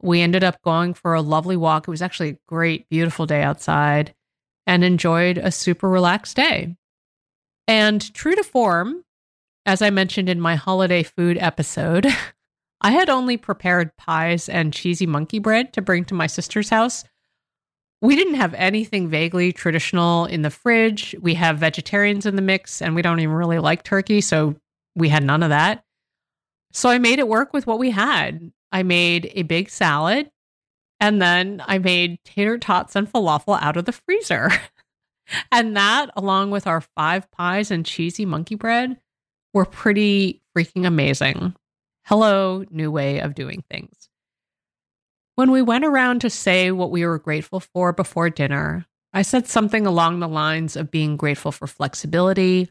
We 0.00 0.20
ended 0.20 0.44
up 0.44 0.62
going 0.62 0.94
for 0.94 1.14
a 1.14 1.20
lovely 1.20 1.56
walk. 1.56 1.86
It 1.86 1.90
was 1.90 2.00
actually 2.00 2.30
a 2.30 2.38
great, 2.46 2.88
beautiful 2.88 3.26
day 3.26 3.42
outside 3.42 4.14
and 4.66 4.84
enjoyed 4.84 5.38
a 5.38 5.50
super 5.50 5.88
relaxed 5.88 6.36
day. 6.36 6.76
And 7.66 8.14
true 8.14 8.36
to 8.36 8.44
form, 8.44 9.04
as 9.66 9.82
I 9.82 9.90
mentioned 9.90 10.28
in 10.28 10.40
my 10.40 10.54
holiday 10.54 11.02
food 11.02 11.36
episode, 11.38 12.06
I 12.80 12.92
had 12.92 13.10
only 13.10 13.36
prepared 13.36 13.96
pies 13.96 14.48
and 14.48 14.72
cheesy 14.72 15.06
monkey 15.06 15.38
bread 15.38 15.72
to 15.74 15.82
bring 15.82 16.04
to 16.06 16.14
my 16.14 16.26
sister's 16.26 16.70
house. 16.70 17.04
We 18.00 18.16
didn't 18.16 18.34
have 18.34 18.54
anything 18.54 19.08
vaguely 19.08 19.52
traditional 19.52 20.24
in 20.24 20.42
the 20.42 20.50
fridge. 20.50 21.14
We 21.20 21.34
have 21.34 21.58
vegetarians 21.58 22.26
in 22.26 22.34
the 22.34 22.42
mix, 22.42 22.82
and 22.82 22.96
we 22.96 23.02
don't 23.02 23.20
even 23.20 23.36
really 23.36 23.60
like 23.60 23.84
turkey, 23.84 24.20
so 24.20 24.56
we 24.94 25.08
had 25.08 25.24
none 25.24 25.42
of 25.42 25.50
that. 25.50 25.84
So 26.72 26.88
I 26.88 26.98
made 26.98 27.18
it 27.18 27.28
work 27.28 27.52
with 27.52 27.66
what 27.66 27.78
we 27.78 27.90
had. 27.90 28.52
I 28.70 28.82
made 28.82 29.30
a 29.34 29.42
big 29.42 29.68
salad, 29.68 30.30
and 30.98 31.20
then 31.20 31.62
I 31.66 31.78
made 31.78 32.18
tater 32.24 32.58
tots 32.58 32.96
and 32.96 33.10
falafel 33.10 33.60
out 33.60 33.76
of 33.76 33.84
the 33.84 33.92
freezer. 33.92 34.50
and 35.52 35.76
that, 35.76 36.10
along 36.16 36.50
with 36.50 36.66
our 36.66 36.80
five 36.80 37.30
pies 37.30 37.70
and 37.70 37.84
cheesy 37.84 38.24
monkey 38.24 38.54
bread, 38.54 38.98
were 39.52 39.66
pretty 39.66 40.40
freaking 40.56 40.86
amazing. 40.86 41.54
Hello, 42.04 42.64
new 42.70 42.90
way 42.90 43.20
of 43.20 43.34
doing 43.34 43.62
things. 43.70 44.08
When 45.34 45.50
we 45.50 45.62
went 45.62 45.84
around 45.84 46.20
to 46.22 46.30
say 46.30 46.70
what 46.70 46.90
we 46.90 47.06
were 47.06 47.18
grateful 47.18 47.60
for 47.60 47.92
before 47.92 48.30
dinner, 48.30 48.86
I 49.12 49.22
said 49.22 49.46
something 49.46 49.86
along 49.86 50.20
the 50.20 50.28
lines 50.28 50.76
of 50.76 50.90
being 50.90 51.16
grateful 51.16 51.52
for 51.52 51.66
flexibility 51.66 52.70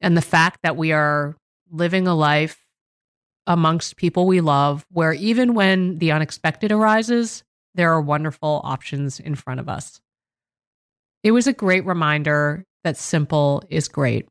and 0.00 0.16
the 0.16 0.22
fact 0.22 0.60
that 0.62 0.76
we 0.76 0.92
are 0.92 1.36
living 1.70 2.06
a 2.06 2.14
life 2.14 2.64
amongst 3.46 3.96
people 3.96 4.26
we 4.26 4.40
love 4.40 4.86
where 4.90 5.12
even 5.12 5.54
when 5.54 5.98
the 5.98 6.12
unexpected 6.12 6.70
arises, 6.70 7.42
there 7.74 7.92
are 7.92 8.00
wonderful 8.00 8.60
options 8.64 9.20
in 9.20 9.34
front 9.34 9.60
of 9.60 9.68
us. 9.68 10.00
It 11.22 11.32
was 11.32 11.46
a 11.46 11.52
great 11.52 11.84
reminder 11.84 12.64
that 12.84 12.96
simple 12.96 13.62
is 13.68 13.88
great. 13.88 14.28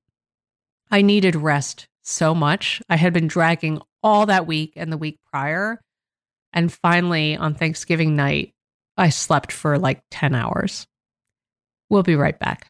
I 0.90 1.02
needed 1.02 1.36
rest 1.36 1.88
so 2.04 2.34
much. 2.34 2.82
I 2.90 2.96
had 2.96 3.14
been 3.14 3.28
dragging 3.28 3.82
all 4.02 4.28
that 4.28 4.48
week 4.48 4.74
and 4.76 4.92
the 4.92 4.98
week 4.98 5.20
prior. 5.32 5.82
And 6.54 6.72
finally, 6.72 7.36
on 7.36 7.56
Thanksgiving 7.56 8.16
night, 8.16 8.54
I 8.96 9.10
slept 9.10 9.52
for 9.52 9.78
like 9.78 10.02
10 10.12 10.34
hours. 10.34 10.88
We'll 11.90 12.04
be 12.04 12.16
right 12.16 12.38
back. 12.38 12.70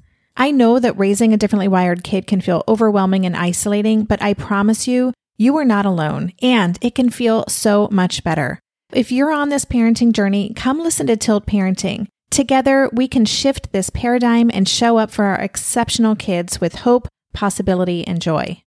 I 0.35 0.51
know 0.51 0.79
that 0.79 0.97
raising 0.97 1.33
a 1.33 1.37
differently 1.37 1.67
wired 1.67 2.03
kid 2.03 2.27
can 2.27 2.41
feel 2.41 2.63
overwhelming 2.67 3.25
and 3.25 3.35
isolating, 3.35 4.03
but 4.03 4.21
I 4.21 4.33
promise 4.33 4.87
you, 4.87 5.13
you 5.37 5.57
are 5.57 5.65
not 5.65 5.85
alone, 5.85 6.33
and 6.41 6.77
it 6.81 6.95
can 6.95 7.09
feel 7.09 7.45
so 7.47 7.87
much 7.91 8.23
better. 8.23 8.59
If 8.93 9.11
you're 9.11 9.31
on 9.31 9.49
this 9.49 9.65
parenting 9.65 10.11
journey, 10.11 10.53
come 10.53 10.79
listen 10.79 11.07
to 11.07 11.17
Tilt 11.17 11.45
Parenting. 11.45 12.07
Together, 12.29 12.89
we 12.93 13.07
can 13.07 13.25
shift 13.25 13.71
this 13.71 13.89
paradigm 13.89 14.51
and 14.53 14.67
show 14.67 14.97
up 14.97 15.11
for 15.11 15.25
our 15.25 15.39
exceptional 15.39 16.15
kids 16.15 16.61
with 16.61 16.75
hope, 16.75 17.07
possibility, 17.33 18.05
and 18.05 18.21
joy. 18.21 18.61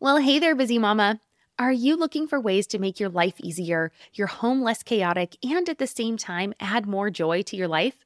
Well, 0.00 0.18
hey 0.18 0.38
there, 0.38 0.54
busy 0.54 0.78
mama. 0.78 1.20
Are 1.58 1.72
you 1.72 1.96
looking 1.96 2.28
for 2.28 2.40
ways 2.40 2.66
to 2.68 2.78
make 2.78 3.00
your 3.00 3.08
life 3.08 3.34
easier, 3.40 3.90
your 4.12 4.26
home 4.26 4.62
less 4.62 4.82
chaotic, 4.82 5.36
and 5.42 5.68
at 5.68 5.78
the 5.78 5.86
same 5.86 6.16
time 6.16 6.54
add 6.60 6.86
more 6.86 7.10
joy 7.10 7.42
to 7.42 7.56
your 7.56 7.68
life? 7.68 8.05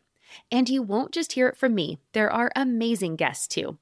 And 0.51 0.69
you 0.69 0.81
won't 0.81 1.11
just 1.11 1.33
hear 1.33 1.47
it 1.47 1.57
from 1.57 1.75
me, 1.75 1.99
there 2.13 2.31
are 2.31 2.51
amazing 2.55 3.15
guests 3.15 3.47
too. 3.47 3.77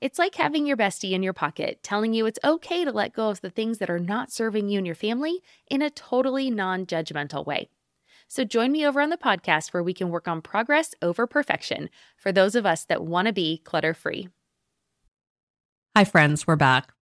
It's 0.00 0.18
like 0.18 0.34
having 0.34 0.66
your 0.66 0.76
bestie 0.76 1.12
in 1.12 1.22
your 1.22 1.32
pocket 1.32 1.80
telling 1.82 2.12
you 2.12 2.26
it's 2.26 2.38
okay 2.42 2.84
to 2.84 2.90
let 2.90 3.12
go 3.12 3.30
of 3.30 3.40
the 3.40 3.50
things 3.50 3.78
that 3.78 3.88
are 3.88 4.00
not 4.00 4.32
serving 4.32 4.68
you 4.68 4.78
and 4.78 4.86
your 4.86 4.96
family 4.96 5.40
in 5.70 5.80
a 5.80 5.90
totally 5.90 6.50
non 6.50 6.86
judgmental 6.86 7.46
way. 7.46 7.68
So 8.26 8.44
join 8.44 8.72
me 8.72 8.84
over 8.84 9.00
on 9.00 9.10
the 9.10 9.16
podcast 9.16 9.72
where 9.72 9.82
we 9.82 9.94
can 9.94 10.08
work 10.08 10.26
on 10.26 10.42
progress 10.42 10.94
over 11.02 11.26
perfection 11.26 11.90
for 12.16 12.32
those 12.32 12.54
of 12.54 12.66
us 12.66 12.84
that 12.86 13.04
want 13.04 13.26
to 13.26 13.32
be 13.32 13.58
clutter 13.58 13.94
free. 13.94 14.28
Hi, 15.94 16.04
friends, 16.04 16.46
we're 16.46 16.56
back. 16.56 16.94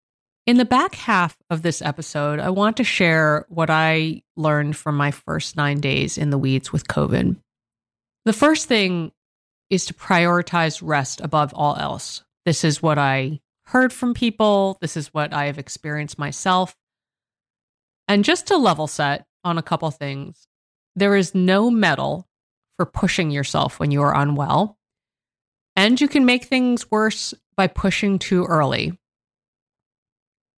In 0.46 0.56
the 0.56 0.64
back 0.64 0.96
half 0.96 1.36
of 1.48 1.62
this 1.62 1.80
episode, 1.80 2.40
I 2.40 2.50
want 2.50 2.76
to 2.78 2.84
share 2.84 3.46
what 3.48 3.70
I 3.70 4.22
learned 4.36 4.76
from 4.76 4.96
my 4.96 5.12
first 5.12 5.56
nine 5.56 5.80
days 5.80 6.18
in 6.18 6.30
the 6.30 6.38
weeds 6.38 6.72
with 6.72 6.88
COVID. 6.88 7.36
The 8.24 8.32
first 8.32 8.68
thing 8.68 9.12
is 9.70 9.86
to 9.86 9.94
prioritize 9.94 10.80
rest 10.82 11.20
above 11.20 11.54
all 11.54 11.76
else. 11.76 12.22
This 12.44 12.64
is 12.64 12.82
what 12.82 12.98
I 12.98 13.40
heard 13.64 13.92
from 13.92 14.14
people, 14.14 14.76
this 14.80 14.96
is 14.96 15.14
what 15.14 15.32
I 15.32 15.46
have 15.46 15.58
experienced 15.58 16.18
myself. 16.18 16.76
And 18.08 18.24
just 18.24 18.48
to 18.48 18.56
level 18.56 18.88
set 18.88 19.26
on 19.44 19.56
a 19.56 19.62
couple 19.62 19.90
things, 19.90 20.48
there 20.96 21.14
is 21.14 21.34
no 21.34 21.70
medal 21.70 22.28
for 22.76 22.84
pushing 22.84 23.30
yourself 23.30 23.78
when 23.78 23.90
you 23.90 24.02
are 24.02 24.14
unwell. 24.14 24.76
And 25.76 26.00
you 26.00 26.08
can 26.08 26.26
make 26.26 26.44
things 26.44 26.90
worse 26.90 27.32
by 27.56 27.68
pushing 27.68 28.18
too 28.18 28.44
early. 28.44 28.98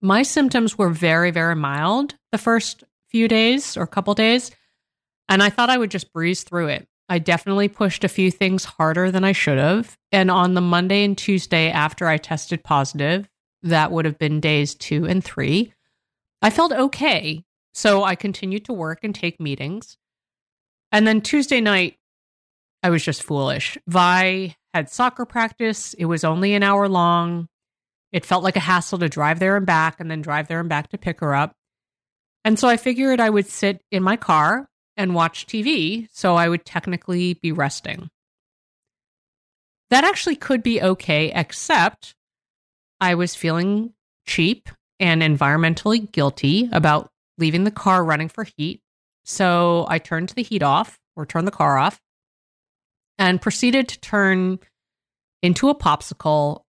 My 0.00 0.22
symptoms 0.22 0.78
were 0.78 0.88
very, 0.88 1.30
very 1.30 1.54
mild 1.54 2.16
the 2.32 2.38
first 2.38 2.82
few 3.10 3.28
days 3.28 3.76
or 3.76 3.86
couple 3.86 4.14
days. 4.14 4.50
And 5.28 5.42
I 5.42 5.50
thought 5.50 5.70
I 5.70 5.78
would 5.78 5.90
just 5.90 6.12
breeze 6.12 6.42
through 6.42 6.68
it. 6.68 6.88
I 7.12 7.18
definitely 7.18 7.68
pushed 7.68 8.04
a 8.04 8.08
few 8.08 8.30
things 8.30 8.64
harder 8.64 9.10
than 9.10 9.22
I 9.22 9.32
should 9.32 9.58
have. 9.58 9.98
And 10.12 10.30
on 10.30 10.54
the 10.54 10.62
Monday 10.62 11.04
and 11.04 11.16
Tuesday 11.16 11.70
after 11.70 12.08
I 12.08 12.16
tested 12.16 12.64
positive, 12.64 13.28
that 13.64 13.92
would 13.92 14.06
have 14.06 14.18
been 14.18 14.40
days 14.40 14.74
two 14.74 15.04
and 15.04 15.22
three, 15.22 15.74
I 16.40 16.48
felt 16.48 16.72
okay. 16.72 17.44
So 17.74 18.02
I 18.02 18.14
continued 18.14 18.64
to 18.64 18.72
work 18.72 19.00
and 19.02 19.14
take 19.14 19.38
meetings. 19.38 19.98
And 20.90 21.06
then 21.06 21.20
Tuesday 21.20 21.60
night, 21.60 21.98
I 22.82 22.88
was 22.88 23.04
just 23.04 23.22
foolish. 23.22 23.76
Vi 23.86 24.56
had 24.72 24.88
soccer 24.88 25.26
practice. 25.26 25.92
It 25.92 26.06
was 26.06 26.24
only 26.24 26.54
an 26.54 26.62
hour 26.62 26.88
long. 26.88 27.46
It 28.10 28.24
felt 28.24 28.42
like 28.42 28.56
a 28.56 28.60
hassle 28.60 29.00
to 29.00 29.10
drive 29.10 29.38
there 29.38 29.58
and 29.58 29.66
back 29.66 30.00
and 30.00 30.10
then 30.10 30.22
drive 30.22 30.48
there 30.48 30.60
and 30.60 30.68
back 30.70 30.88
to 30.88 30.96
pick 30.96 31.20
her 31.20 31.34
up. 31.34 31.52
And 32.42 32.58
so 32.58 32.68
I 32.68 32.78
figured 32.78 33.20
I 33.20 33.28
would 33.28 33.48
sit 33.48 33.82
in 33.90 34.02
my 34.02 34.16
car 34.16 34.70
and 34.96 35.14
watch 35.14 35.46
TV, 35.46 36.08
so 36.12 36.36
I 36.36 36.48
would 36.48 36.64
technically 36.64 37.34
be 37.34 37.52
resting. 37.52 38.10
That 39.90 40.04
actually 40.04 40.36
could 40.36 40.62
be 40.62 40.80
okay, 40.80 41.32
except 41.34 42.14
I 43.00 43.14
was 43.14 43.34
feeling 43.34 43.92
cheap 44.26 44.68
and 45.00 45.22
environmentally 45.22 46.10
guilty 46.10 46.68
about 46.72 47.10
leaving 47.38 47.64
the 47.64 47.70
car 47.70 48.04
running 48.04 48.28
for 48.28 48.46
heat. 48.56 48.80
So 49.24 49.86
I 49.88 49.98
turned 49.98 50.30
the 50.30 50.42
heat 50.42 50.62
off 50.62 50.98
or 51.16 51.26
turned 51.26 51.46
the 51.46 51.52
car 51.52 51.78
off 51.78 52.00
and 53.18 53.42
proceeded 53.42 53.88
to 53.88 54.00
turn 54.00 54.58
into 55.42 55.68
a 55.68 55.74
popsicle. 55.74 56.62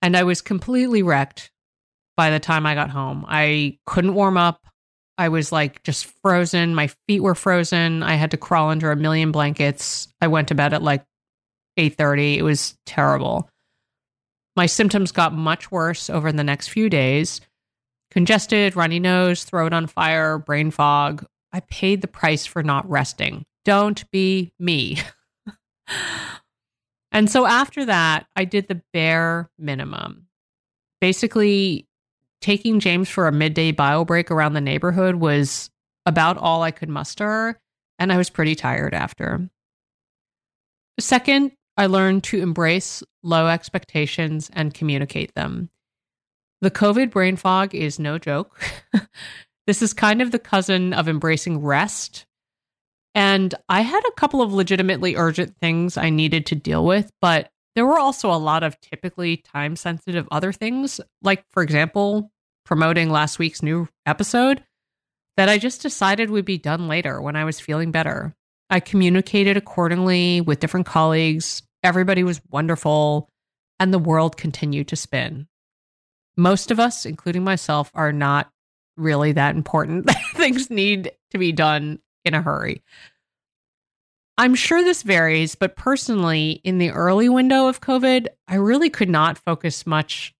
And 0.00 0.16
I 0.16 0.22
was 0.22 0.40
completely 0.40 1.02
wrecked 1.02 1.50
by 2.16 2.30
the 2.30 2.40
time 2.40 2.66
I 2.66 2.74
got 2.74 2.90
home. 2.90 3.24
I 3.28 3.78
couldn't 3.86 4.14
warm 4.14 4.36
up. 4.36 4.66
I 5.16 5.28
was 5.28 5.52
like 5.52 5.82
just 5.82 6.06
frozen. 6.22 6.74
My 6.74 6.88
feet 7.06 7.20
were 7.20 7.34
frozen. 7.34 8.02
I 8.02 8.14
had 8.14 8.32
to 8.32 8.36
crawl 8.36 8.70
under 8.70 8.90
a 8.90 8.96
million 8.96 9.32
blankets. 9.32 10.08
I 10.20 10.26
went 10.26 10.48
to 10.48 10.54
bed 10.54 10.72
at 10.72 10.82
like 10.82 11.04
8:30. 11.78 12.36
It 12.36 12.42
was 12.42 12.76
terrible. 12.86 13.48
My 14.56 14.66
symptoms 14.66 15.12
got 15.12 15.34
much 15.34 15.70
worse 15.70 16.08
over 16.08 16.30
the 16.30 16.44
next 16.44 16.68
few 16.68 16.88
days. 16.88 17.40
Congested, 18.10 18.76
runny 18.76 19.00
nose, 19.00 19.44
throat 19.44 19.72
on 19.72 19.86
fire, 19.86 20.38
brain 20.38 20.70
fog. 20.70 21.26
I 21.52 21.60
paid 21.60 22.00
the 22.00 22.08
price 22.08 22.46
for 22.46 22.62
not 22.62 22.88
resting. 22.88 23.44
Don't 23.64 24.08
be 24.10 24.52
me. 24.58 24.98
and 27.12 27.28
so 27.28 27.46
after 27.46 27.84
that, 27.86 28.26
I 28.36 28.44
did 28.44 28.68
the 28.68 28.82
bare 28.92 29.50
minimum. 29.58 30.26
Basically, 31.00 31.88
taking 32.44 32.78
James 32.78 33.08
for 33.08 33.26
a 33.26 33.32
midday 33.32 33.72
bio 33.72 34.04
break 34.04 34.30
around 34.30 34.52
the 34.52 34.60
neighborhood 34.60 35.14
was 35.14 35.70
about 36.04 36.36
all 36.36 36.62
I 36.62 36.72
could 36.72 36.90
muster, 36.90 37.58
and 37.98 38.12
I 38.12 38.18
was 38.18 38.28
pretty 38.28 38.54
tired 38.54 38.92
after. 38.92 39.48
Second, 41.00 41.52
I 41.78 41.86
learned 41.86 42.22
to 42.24 42.42
embrace 42.42 43.02
low 43.22 43.46
expectations 43.46 44.50
and 44.52 44.74
communicate 44.74 45.34
them. 45.34 45.70
The 46.60 46.70
COVID 46.70 47.10
brain 47.10 47.36
fog 47.36 47.74
is 47.74 47.98
no 47.98 48.18
joke. 48.18 48.60
this 49.66 49.80
is 49.80 49.94
kind 49.94 50.20
of 50.20 50.30
the 50.30 50.38
cousin 50.38 50.92
of 50.92 51.08
embracing 51.08 51.62
rest. 51.62 52.26
And 53.14 53.54
I 53.70 53.80
had 53.80 54.02
a 54.06 54.20
couple 54.20 54.42
of 54.42 54.52
legitimately 54.52 55.16
urgent 55.16 55.56
things 55.62 55.96
I 55.96 56.10
needed 56.10 56.44
to 56.46 56.54
deal 56.54 56.84
with, 56.84 57.10
but 57.22 57.50
there 57.74 57.86
were 57.86 57.98
also 57.98 58.30
a 58.30 58.36
lot 58.36 58.62
of 58.62 58.78
typically 58.82 59.38
time 59.38 59.76
sensitive 59.76 60.28
other 60.30 60.52
things, 60.52 61.00
like, 61.22 61.42
for 61.50 61.62
example, 61.62 62.30
promoting 62.64 63.10
last 63.10 63.38
week's 63.38 63.62
new 63.62 63.88
episode 64.06 64.64
that 65.36 65.48
I 65.48 65.58
just 65.58 65.82
decided 65.82 66.30
would 66.30 66.44
be 66.44 66.58
done 66.58 66.88
later 66.88 67.20
when 67.20 67.36
I 67.36 67.44
was 67.44 67.60
feeling 67.60 67.90
better. 67.90 68.34
I 68.70 68.80
communicated 68.80 69.56
accordingly 69.56 70.40
with 70.40 70.60
different 70.60 70.86
colleagues. 70.86 71.62
Everybody 71.82 72.24
was 72.24 72.40
wonderful, 72.50 73.28
and 73.78 73.92
the 73.92 73.98
world 73.98 74.36
continued 74.36 74.88
to 74.88 74.96
spin. 74.96 75.46
Most 76.36 76.70
of 76.70 76.80
us, 76.80 77.04
including 77.04 77.44
myself, 77.44 77.90
are 77.94 78.12
not 78.12 78.50
really 78.96 79.32
that 79.32 79.56
important. 79.56 80.10
Things 80.34 80.70
need 80.70 81.12
to 81.30 81.38
be 81.38 81.52
done 81.52 81.98
in 82.24 82.34
a 82.34 82.42
hurry. 82.42 82.82
I'm 84.36 84.54
sure 84.54 84.82
this 84.82 85.02
varies, 85.02 85.54
but 85.54 85.76
personally, 85.76 86.60
in 86.64 86.78
the 86.78 86.90
early 86.90 87.28
window 87.28 87.68
of 87.68 87.80
COVID, 87.80 88.26
I 88.48 88.56
really 88.56 88.90
could 88.90 89.08
not 89.08 89.38
focus 89.38 89.86
much 89.86 90.33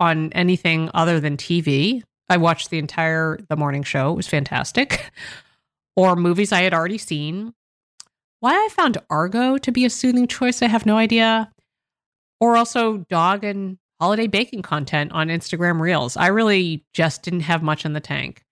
on 0.00 0.32
anything 0.32 0.90
other 0.94 1.20
than 1.20 1.36
TV. 1.36 2.02
I 2.28 2.36
watched 2.36 2.70
the 2.70 2.78
entire 2.78 3.38
The 3.48 3.56
Morning 3.56 3.82
Show. 3.82 4.12
It 4.12 4.16
was 4.16 4.26
fantastic. 4.26 5.10
or 5.96 6.16
movies 6.16 6.52
I 6.52 6.62
had 6.62 6.74
already 6.74 6.98
seen. 6.98 7.54
Why 8.40 8.52
I 8.52 8.68
found 8.70 8.98
Argo 9.08 9.58
to 9.58 9.72
be 9.72 9.84
a 9.84 9.90
soothing 9.90 10.26
choice, 10.26 10.62
I 10.62 10.66
have 10.66 10.86
no 10.86 10.96
idea. 10.96 11.50
Or 12.40 12.56
also 12.56 12.98
dog 13.08 13.44
and 13.44 13.78
holiday 14.00 14.26
baking 14.26 14.62
content 14.62 15.12
on 15.12 15.28
Instagram 15.28 15.80
Reels. 15.80 16.16
I 16.16 16.26
really 16.26 16.84
just 16.92 17.22
didn't 17.22 17.40
have 17.40 17.62
much 17.62 17.84
in 17.84 17.92
the 17.92 18.00
tank. 18.00 18.44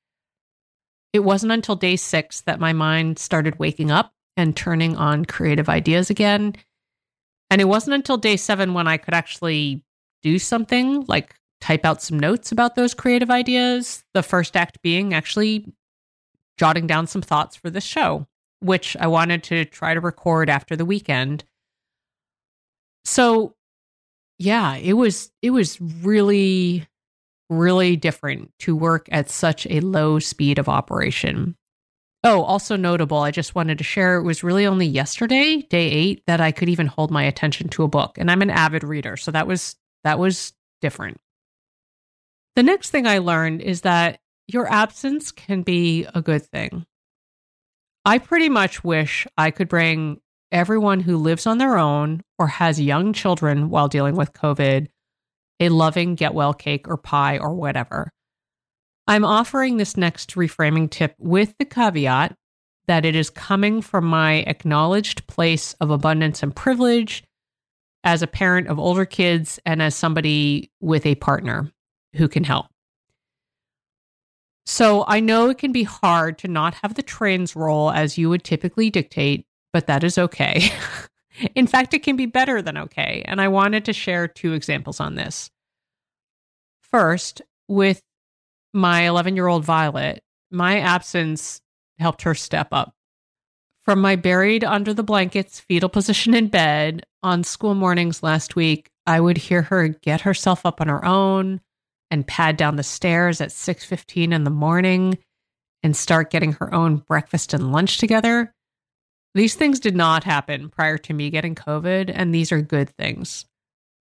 It 1.12 1.20
wasn't 1.20 1.52
until 1.52 1.76
day 1.76 1.96
six 1.96 2.40
that 2.42 2.60
my 2.60 2.72
mind 2.72 3.18
started 3.18 3.58
waking 3.58 3.90
up 3.90 4.14
and 4.36 4.56
turning 4.56 4.96
on 4.96 5.26
creative 5.26 5.68
ideas 5.68 6.08
again. 6.08 6.54
And 7.50 7.60
it 7.60 7.66
wasn't 7.66 7.94
until 7.94 8.16
day 8.16 8.38
seven 8.38 8.72
when 8.72 8.86
I 8.86 8.96
could 8.96 9.12
actually 9.12 9.84
do 10.22 10.38
something 10.38 11.04
like 11.08 11.34
type 11.60 11.84
out 11.84 12.02
some 12.02 12.18
notes 12.18 12.52
about 12.52 12.74
those 12.74 12.94
creative 12.94 13.30
ideas. 13.30 14.04
The 14.14 14.22
first 14.22 14.56
act 14.56 14.82
being 14.82 15.14
actually 15.14 15.72
jotting 16.58 16.86
down 16.86 17.06
some 17.06 17.22
thoughts 17.22 17.56
for 17.56 17.70
this 17.70 17.84
show, 17.84 18.26
which 18.60 18.96
I 18.98 19.06
wanted 19.06 19.42
to 19.44 19.64
try 19.64 19.94
to 19.94 20.00
record 20.00 20.50
after 20.50 20.76
the 20.76 20.84
weekend. 20.84 21.44
So, 23.04 23.54
yeah, 24.38 24.76
it 24.76 24.94
was 24.94 25.30
it 25.42 25.50
was 25.50 25.80
really 25.80 26.86
really 27.50 27.96
different 27.96 28.50
to 28.60 28.74
work 28.74 29.08
at 29.12 29.30
such 29.30 29.66
a 29.66 29.80
low 29.80 30.18
speed 30.18 30.58
of 30.58 30.68
operation. 30.68 31.54
Oh, 32.24 32.42
also 32.42 32.76
notable, 32.76 33.18
I 33.18 33.32
just 33.32 33.54
wanted 33.54 33.78
to 33.78 33.84
share 33.84 34.16
it 34.16 34.22
was 34.22 34.44
really 34.44 34.64
only 34.64 34.86
yesterday, 34.86 35.62
day 35.62 35.90
8, 35.90 36.22
that 36.26 36.40
I 36.40 36.52
could 36.52 36.68
even 36.68 36.86
hold 36.86 37.10
my 37.10 37.24
attention 37.24 37.68
to 37.70 37.82
a 37.82 37.88
book. 37.88 38.16
And 38.16 38.30
I'm 38.30 38.42
an 38.42 38.50
avid 38.50 38.84
reader, 38.84 39.16
so 39.16 39.32
that 39.32 39.48
was 39.48 39.74
that 40.04 40.18
was 40.18 40.52
different. 40.80 41.20
The 42.56 42.62
next 42.62 42.90
thing 42.90 43.06
I 43.06 43.18
learned 43.18 43.62
is 43.62 43.82
that 43.82 44.20
your 44.46 44.70
absence 44.70 45.32
can 45.32 45.62
be 45.62 46.06
a 46.14 46.20
good 46.20 46.44
thing. 46.44 46.84
I 48.04 48.18
pretty 48.18 48.48
much 48.48 48.82
wish 48.82 49.26
I 49.38 49.50
could 49.50 49.68
bring 49.68 50.20
everyone 50.50 51.00
who 51.00 51.16
lives 51.16 51.46
on 51.46 51.58
their 51.58 51.78
own 51.78 52.22
or 52.38 52.46
has 52.46 52.80
young 52.80 53.12
children 53.12 53.70
while 53.70 53.88
dealing 53.88 54.16
with 54.16 54.32
COVID 54.32 54.88
a 55.60 55.68
loving 55.68 56.16
get 56.16 56.34
well 56.34 56.52
cake 56.52 56.88
or 56.88 56.96
pie 56.96 57.38
or 57.38 57.54
whatever. 57.54 58.10
I'm 59.06 59.24
offering 59.24 59.76
this 59.76 59.96
next 59.96 60.34
reframing 60.34 60.90
tip 60.90 61.14
with 61.18 61.54
the 61.58 61.64
caveat 61.64 62.36
that 62.86 63.04
it 63.04 63.14
is 63.14 63.30
coming 63.30 63.80
from 63.80 64.04
my 64.04 64.38
acknowledged 64.46 65.26
place 65.26 65.74
of 65.74 65.90
abundance 65.90 66.42
and 66.42 66.54
privilege 66.54 67.22
as 68.04 68.22
a 68.22 68.26
parent 68.26 68.68
of 68.68 68.78
older 68.78 69.04
kids 69.04 69.58
and 69.64 69.80
as 69.80 69.94
somebody 69.94 70.70
with 70.80 71.06
a 71.06 71.14
partner 71.16 71.70
who 72.16 72.28
can 72.28 72.44
help. 72.44 72.66
So 74.66 75.04
I 75.08 75.20
know 75.20 75.50
it 75.50 75.58
can 75.58 75.72
be 75.72 75.82
hard 75.82 76.38
to 76.38 76.48
not 76.48 76.74
have 76.82 76.94
the 76.94 77.02
trains 77.02 77.56
roll 77.56 77.90
as 77.90 78.16
you 78.16 78.28
would 78.28 78.44
typically 78.44 78.90
dictate, 78.90 79.44
but 79.72 79.86
that 79.86 80.04
is 80.04 80.18
okay. 80.18 80.70
In 81.54 81.66
fact, 81.66 81.94
it 81.94 82.02
can 82.02 82.16
be 82.16 82.26
better 82.26 82.62
than 82.62 82.76
okay. 82.76 83.22
And 83.26 83.40
I 83.40 83.48
wanted 83.48 83.84
to 83.86 83.92
share 83.92 84.28
two 84.28 84.52
examples 84.52 85.00
on 85.00 85.14
this. 85.14 85.50
First, 86.82 87.42
with 87.68 88.02
my 88.72 89.02
11 89.02 89.34
year 89.34 89.46
old 89.46 89.64
Violet, 89.64 90.22
my 90.50 90.78
absence 90.78 91.60
helped 91.98 92.22
her 92.22 92.34
step 92.34 92.68
up. 92.72 92.94
From 93.84 94.00
my 94.00 94.14
buried 94.14 94.62
under 94.62 94.94
the 94.94 95.02
blankets 95.02 95.58
fetal 95.58 95.88
position 95.88 96.34
in 96.34 96.48
bed 96.48 97.04
on 97.22 97.42
school 97.42 97.74
mornings 97.74 98.22
last 98.22 98.54
week, 98.54 98.90
I 99.06 99.18
would 99.18 99.36
hear 99.36 99.62
her 99.62 99.88
get 99.88 100.20
herself 100.20 100.64
up 100.64 100.80
on 100.80 100.86
her 100.88 101.04
own 101.04 101.60
and 102.10 102.26
pad 102.26 102.56
down 102.56 102.76
the 102.76 102.84
stairs 102.84 103.40
at 103.40 103.50
6:15 103.50 104.32
in 104.32 104.44
the 104.44 104.50
morning 104.50 105.18
and 105.82 105.96
start 105.96 106.30
getting 106.30 106.52
her 106.52 106.72
own 106.72 106.98
breakfast 106.98 107.52
and 107.52 107.72
lunch 107.72 107.98
together. 107.98 108.54
These 109.34 109.56
things 109.56 109.80
did 109.80 109.96
not 109.96 110.22
happen 110.22 110.68
prior 110.68 110.98
to 110.98 111.12
me 111.12 111.30
getting 111.30 111.56
COVID, 111.56 112.12
and 112.14 112.32
these 112.32 112.52
are 112.52 112.60
good 112.60 112.90
things. 112.90 113.46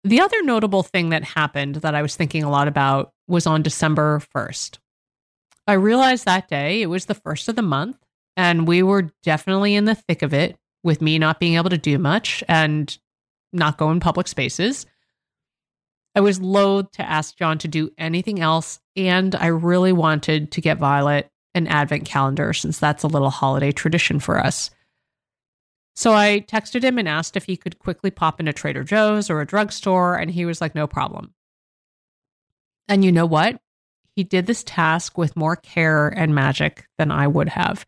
The 0.02 0.20
other 0.20 0.42
notable 0.42 0.82
thing 0.82 1.10
that 1.10 1.22
happened 1.22 1.76
that 1.76 1.94
I 1.94 2.02
was 2.02 2.16
thinking 2.16 2.42
a 2.42 2.50
lot 2.50 2.66
about 2.66 3.12
was 3.28 3.46
on 3.46 3.62
December 3.62 4.20
1st. 4.34 4.78
I 5.66 5.74
realized 5.74 6.24
that 6.24 6.48
day 6.48 6.82
it 6.82 6.86
was 6.86 7.06
the 7.06 7.14
first 7.14 7.48
of 7.48 7.56
the 7.56 7.62
month, 7.62 7.98
and 8.38 8.68
we 8.68 8.84
were 8.84 9.10
definitely 9.24 9.74
in 9.74 9.84
the 9.84 9.96
thick 9.96 10.22
of 10.22 10.32
it 10.32 10.56
with 10.84 11.02
me 11.02 11.18
not 11.18 11.40
being 11.40 11.56
able 11.56 11.70
to 11.70 11.76
do 11.76 11.98
much 11.98 12.44
and 12.46 12.96
not 13.52 13.76
go 13.76 13.90
in 13.90 13.98
public 13.98 14.28
spaces. 14.28 14.86
I 16.14 16.20
was 16.20 16.40
loath 16.40 16.92
to 16.92 17.02
ask 17.02 17.36
John 17.36 17.58
to 17.58 17.68
do 17.68 17.90
anything 17.98 18.40
else, 18.40 18.78
and 18.94 19.34
I 19.34 19.48
really 19.48 19.92
wanted 19.92 20.52
to 20.52 20.60
get 20.60 20.78
Violet 20.78 21.28
an 21.54 21.66
advent 21.66 22.04
calendar 22.04 22.52
since 22.52 22.78
that's 22.78 23.02
a 23.02 23.08
little 23.08 23.30
holiday 23.30 23.72
tradition 23.72 24.20
for 24.20 24.38
us. 24.38 24.70
So 25.96 26.12
I 26.12 26.44
texted 26.46 26.84
him 26.84 26.96
and 26.96 27.08
asked 27.08 27.36
if 27.36 27.44
he 27.44 27.56
could 27.56 27.80
quickly 27.80 28.12
pop 28.12 28.38
into 28.38 28.52
Trader 28.52 28.84
Joe's 28.84 29.30
or 29.30 29.40
a 29.40 29.46
drugstore, 29.46 30.14
and 30.14 30.30
he 30.30 30.44
was 30.44 30.60
like, 30.60 30.76
no 30.76 30.86
problem. 30.86 31.34
And 32.86 33.04
you 33.04 33.10
know 33.10 33.26
what? 33.26 33.60
He 34.14 34.22
did 34.22 34.46
this 34.46 34.62
task 34.62 35.18
with 35.18 35.34
more 35.34 35.56
care 35.56 36.06
and 36.06 36.36
magic 36.36 36.86
than 36.98 37.10
I 37.10 37.26
would 37.26 37.48
have. 37.48 37.84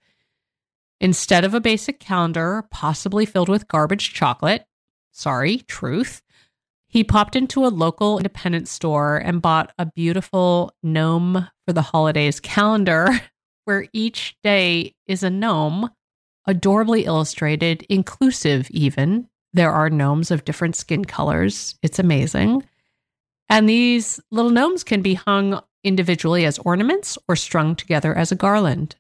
Instead 1.00 1.44
of 1.44 1.54
a 1.54 1.60
basic 1.60 1.98
calendar, 1.98 2.64
possibly 2.70 3.24
filled 3.24 3.48
with 3.48 3.68
garbage 3.68 4.12
chocolate, 4.12 4.66
sorry, 5.12 5.58
truth, 5.58 6.22
he 6.88 7.04
popped 7.04 7.36
into 7.36 7.64
a 7.64 7.68
local 7.68 8.18
independent 8.18 8.68
store 8.68 9.16
and 9.16 9.40
bought 9.40 9.72
a 9.78 9.86
beautiful 9.86 10.74
gnome 10.82 11.48
for 11.66 11.72
the 11.72 11.82
holidays 11.82 12.40
calendar 12.40 13.08
where 13.64 13.86
each 13.92 14.36
day 14.42 14.94
is 15.06 15.22
a 15.22 15.30
gnome 15.30 15.88
adorably 16.46 17.04
illustrated, 17.04 17.86
inclusive 17.88 18.68
even. 18.70 19.28
There 19.52 19.70
are 19.70 19.88
gnomes 19.88 20.30
of 20.30 20.44
different 20.44 20.74
skin 20.74 21.04
colors. 21.04 21.78
It's 21.82 21.98
amazing. 21.98 22.64
And 23.48 23.68
these 23.68 24.20
little 24.30 24.50
gnomes 24.50 24.84
can 24.84 25.02
be 25.02 25.14
hung 25.14 25.60
individually 25.84 26.44
as 26.44 26.58
ornaments 26.58 27.16
or 27.28 27.36
strung 27.36 27.74
together 27.76 28.14
as 28.14 28.32
a 28.32 28.36
garland. 28.36 28.96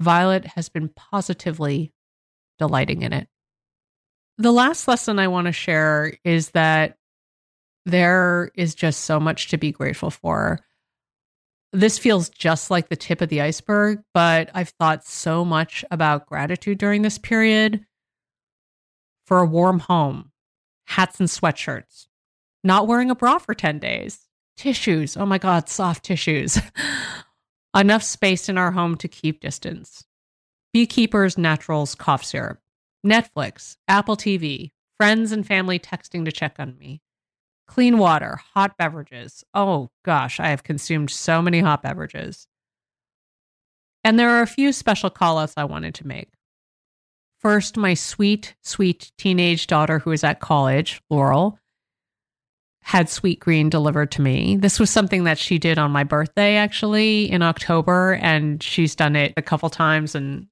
Violet 0.00 0.46
has 0.46 0.68
been 0.68 0.88
positively 0.88 1.92
delighting 2.58 3.02
in 3.02 3.12
it. 3.12 3.28
The 4.38 4.52
last 4.52 4.86
lesson 4.86 5.18
I 5.18 5.28
want 5.28 5.46
to 5.46 5.52
share 5.52 6.12
is 6.24 6.50
that 6.50 6.98
there 7.86 8.50
is 8.54 8.74
just 8.74 9.02
so 9.02 9.18
much 9.18 9.48
to 9.48 9.56
be 9.56 9.72
grateful 9.72 10.10
for 10.10 10.60
this 11.72 11.98
feels 11.98 12.28
just 12.30 12.70
like 12.70 12.88
the 12.88 12.96
tip 12.96 13.20
of 13.20 13.28
the 13.28 13.42
iceberg, 13.42 14.00
but 14.14 14.50
I've 14.54 14.70
thought 14.70 15.06
so 15.06 15.44
much 15.44 15.84
about 15.90 16.26
gratitude 16.26 16.78
during 16.78 17.02
this 17.02 17.18
period 17.18 17.84
for 19.26 19.38
a 19.40 19.46
warm 19.46 19.80
home, 19.80 20.30
hats 20.86 21.20
and 21.20 21.28
sweatshirts, 21.28 22.06
not 22.64 22.86
wearing 22.86 23.10
a 23.10 23.14
bra 23.14 23.38
for 23.38 23.54
10 23.54 23.78
days, 23.78 24.20
tissues. 24.56 25.16
Oh 25.16 25.26
my 25.26 25.38
God, 25.38 25.68
soft 25.68 26.04
tissues. 26.04 26.58
Enough 27.76 28.02
space 28.02 28.48
in 28.48 28.56
our 28.56 28.70
home 28.70 28.96
to 28.96 29.08
keep 29.08 29.40
distance. 29.40 30.04
Beekeepers 30.72 31.36
Naturals 31.36 31.94
cough 31.94 32.24
syrup, 32.24 32.58
Netflix, 33.06 33.76
Apple 33.86 34.16
TV, 34.16 34.70
friends 34.98 35.30
and 35.30 35.46
family 35.46 35.78
texting 35.78 36.24
to 36.24 36.32
check 36.32 36.56
on 36.58 36.78
me, 36.78 37.02
Clean 37.66 37.98
water, 37.98 38.40
hot 38.54 38.76
beverages. 38.78 39.44
Oh 39.52 39.90
gosh, 40.04 40.38
I 40.40 40.48
have 40.48 40.62
consumed 40.62 41.10
so 41.10 41.42
many 41.42 41.60
hot 41.60 41.82
beverages. 41.82 42.46
And 44.04 44.18
there 44.18 44.30
are 44.30 44.42
a 44.42 44.46
few 44.46 44.72
special 44.72 45.10
callouts 45.10 45.54
I 45.56 45.64
wanted 45.64 45.94
to 45.96 46.06
make. 46.06 46.30
First, 47.40 47.76
my 47.76 47.94
sweet, 47.94 48.54
sweet 48.62 49.12
teenage 49.18 49.66
daughter 49.66 49.98
who 49.98 50.12
is 50.12 50.24
at 50.24 50.40
college, 50.40 51.02
Laurel, 51.10 51.58
had 52.86 53.08
Sweetgreen 53.08 53.68
delivered 53.68 54.10
to 54.12 54.22
me. 54.22 54.56
This 54.56 54.78
was 54.78 54.90
something 54.90 55.24
that 55.24 55.38
she 55.38 55.58
did 55.58 55.78
on 55.78 55.90
my 55.90 56.04
birthday, 56.04 56.56
actually, 56.56 57.30
in 57.30 57.42
October. 57.42 58.14
And 58.22 58.62
she's 58.62 58.94
done 58.94 59.16
it 59.16 59.34
a 59.36 59.42
couple 59.42 59.68
times. 59.70 60.14
And 60.14 60.46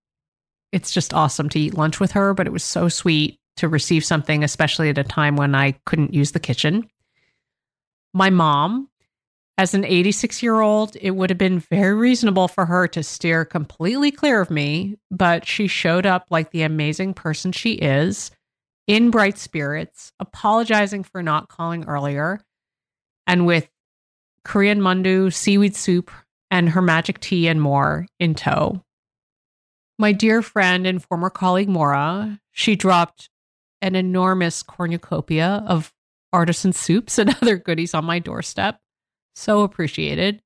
it's 0.73 0.91
just 0.91 1.15
awesome 1.15 1.49
to 1.51 1.61
eat 1.61 1.75
lunch 1.75 2.01
with 2.01 2.13
her. 2.13 2.35
But 2.35 2.47
it 2.47 2.53
was 2.53 2.65
so 2.65 2.89
sweet 2.89 3.39
to 3.57 3.69
receive 3.69 4.05
something, 4.05 4.43
especially 4.43 4.89
at 4.89 4.99
a 4.99 5.05
time 5.05 5.37
when 5.37 5.55
I 5.55 5.73
couldn't 5.87 6.13
use 6.13 6.33
the 6.33 6.41
kitchen 6.41 6.89
my 8.15 8.31
mom, 8.31 8.89
as 9.59 9.75
an 9.75 9.85
86 9.85 10.43
year 10.43 10.61
old, 10.61 10.97
it 11.01 11.11
would 11.11 11.31
have 11.31 11.39
been 11.39 11.59
very 11.59 11.95
reasonable 11.95 12.49
for 12.49 12.65
her 12.65 12.89
to 12.89 13.03
steer 13.03 13.45
completely 13.45 14.11
clear 14.11 14.41
of 14.41 14.51
me, 14.51 14.97
but 15.11 15.47
she 15.47 15.67
showed 15.67 16.07
up 16.07 16.27
like 16.31 16.51
the 16.51 16.63
amazing 16.63 17.13
person 17.13 17.53
she 17.53 17.73
is, 17.75 18.31
in 18.87 19.11
bright 19.11 19.39
spirits, 19.39 20.13
apologizing 20.21 21.05
for 21.05 21.23
not 21.23 21.49
calling 21.49 21.85
earlier, 21.87 22.41
and 23.27 23.47
with 23.47 23.69
Korean 24.45 24.81
mandu, 24.81 25.33
seaweed 25.33 25.75
soup, 25.75 26.11
and 26.51 26.69
her 26.69 26.83
magic 26.83 27.21
tea 27.21 27.49
and 27.49 27.61
more 27.61 28.07
in 28.21 28.35
tow. 28.35 28.83
My 29.99 30.13
dear 30.13 30.43
friend 30.43 30.87
and 30.87 31.03
former 31.03 31.31
colleague 31.31 31.69
Mora, 31.69 32.41
she 32.53 32.77
dropped 32.77 33.31
an 33.81 33.95
enormous 33.95 34.63
cornucopia 34.63 35.65
of 35.67 35.93
artisan 36.33 36.73
soups 36.73 37.19
and 37.19 37.31
other 37.43 37.57
goodies 37.57 37.95
on 37.95 38.05
my 38.05 38.19
doorstep. 38.19 38.81
So 39.35 39.63
appreciated. 39.63 40.43